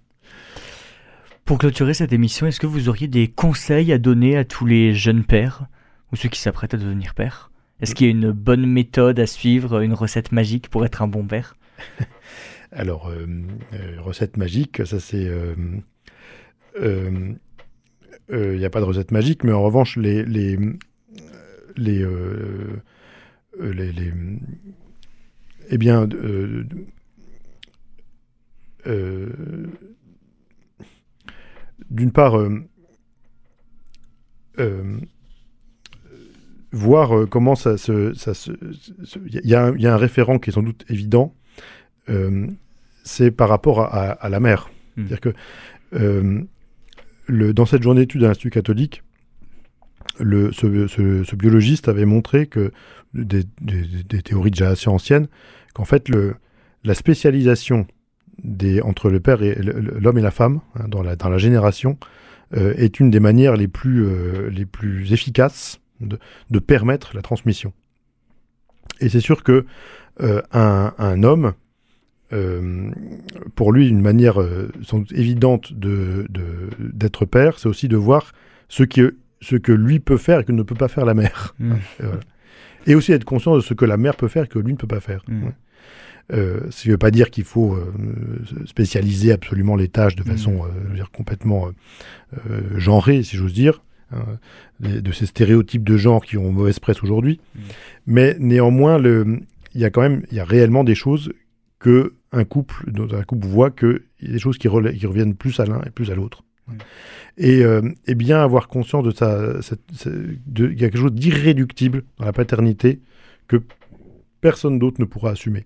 [1.44, 4.94] Pour clôturer cette émission, est-ce que vous auriez des conseils à donner à tous les
[4.94, 5.66] jeunes pères
[6.12, 7.52] ou ceux qui s'apprêtent à devenir pères?
[7.82, 11.08] Est-ce qu'il y a une bonne méthode à suivre, une recette magique pour être un
[11.08, 11.58] bon père?
[12.72, 13.26] Alors, euh,
[13.74, 15.30] euh, recette magique, ça c'est.
[16.80, 17.38] Il
[18.30, 20.24] n'y a pas de recette magique, mais en revanche, les.
[20.24, 20.58] les,
[21.76, 22.06] les,
[23.60, 24.14] les, les-
[25.70, 26.08] eh bien.
[26.14, 26.64] euh,
[28.88, 29.68] euh,
[31.90, 32.64] D'une part, euh,
[34.60, 34.98] euh,
[36.72, 38.14] voir euh, comment ça se.
[39.26, 41.36] Il y, a un- il y a un référent qui est sans doute évident.
[42.10, 42.48] euh,
[43.04, 44.70] c'est par rapport à, à- à la mère.
[44.96, 45.02] Mm.
[45.08, 45.34] C'est-à-dire que
[45.94, 46.42] euh,
[47.28, 49.04] le, dans cette journée d'études à l'Institut catholique,
[50.20, 52.72] le, ce, ce- ce biologiste avait montré que
[53.14, 55.28] des, des- des théories déjà assez anciennes,
[55.74, 56.36] qu'en fait le,
[56.84, 57.86] la spécialisation
[58.44, 61.98] des, entre le père et l'homme et la femme hein, dans, la, dans la génération
[62.56, 66.18] euh, est une des manières les plus, euh, les plus efficaces de,
[66.50, 67.74] de permettre la transmission.
[69.00, 69.66] Et c'est sûr que
[70.22, 71.54] euh, un, un homme,
[73.56, 74.38] pour lui, une manière
[74.84, 78.32] sans doute évidente de, de- d'être père, c'est aussi de voir
[78.70, 79.02] ce, qui,
[79.42, 81.54] ce que lui peut faire et que ne peut pas faire la mère.
[82.00, 82.20] Voilà.
[82.88, 84.78] Et aussi être conscient de ce que la mère peut faire et que lui ne
[84.78, 85.24] peut pas faire.
[85.28, 85.44] Mm.
[85.44, 85.52] Ouais.
[86.34, 87.92] Euh, ce qui ne veut pas dire qu'il faut euh,
[88.66, 90.26] spécialiser absolument les tâches de Mm.
[90.26, 91.72] façon euh, dire, complètement euh,
[92.50, 93.82] euh, genrée, si j'ose dire,
[94.14, 94.24] hein,
[94.80, 97.40] les- de ces stéréotypes de genre qui ont mauvaise presse aujourd'hui.
[97.56, 97.60] Mm.
[98.08, 101.34] Mais néanmoins, il y a quand même, il y a réellement des choses
[101.80, 105.60] que un couple, dans un couple voit qu'il y a des choses qui reviennent plus
[105.60, 106.44] à l'un et plus à l'autre.
[107.38, 111.00] Et, euh, et bien avoir conscience de ça, cette- cette- de, il y a quelque
[111.00, 113.00] chose d'irréductible dans la paternité
[113.48, 113.64] que
[114.42, 115.66] personne d'autre ne pourra assumer.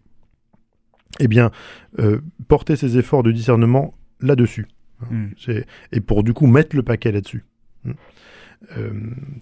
[1.19, 1.51] Eh bien,
[1.99, 4.67] euh, porter ses efforts de discernement là-dessus.
[5.01, 5.29] hein.
[5.47, 5.61] Mm.
[5.91, 7.45] Et pour du coup mettre le paquet là-dessus.
[7.83, 7.91] Mm.
[8.77, 8.91] Euh,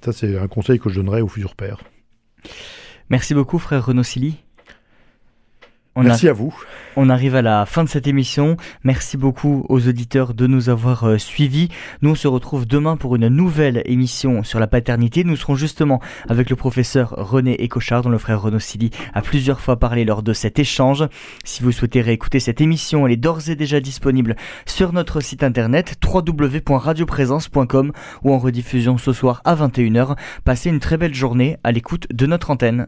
[0.04, 1.84] ça, c'est un conseil que je donnerais aux futurs pères.
[3.10, 4.43] Merci beaucoup, frère Renaud Silly.
[5.96, 6.56] On Merci à vous.
[6.96, 8.58] On arrive à la fin de cette émission.
[8.84, 11.70] Merci beaucoup aux auditeurs de nous avoir euh, suivis.
[12.02, 15.24] Nous, on se retrouve demain pour une nouvelle émission sur la paternité.
[15.24, 19.60] Nous serons justement avec le professeur René Écochard, dont le frère Renaud Silly a plusieurs
[19.60, 21.04] fois parlé lors de cet échange.
[21.44, 24.36] Si vous souhaitez réécouter cette émission, elle est d'ores et déjà disponible
[24.66, 27.92] sur notre site internet www.radioprésence.com
[28.24, 30.18] ou en rediffusion ce soir à 21h.
[30.44, 32.88] Passez une très belle journée à l'écoute de notre antenne.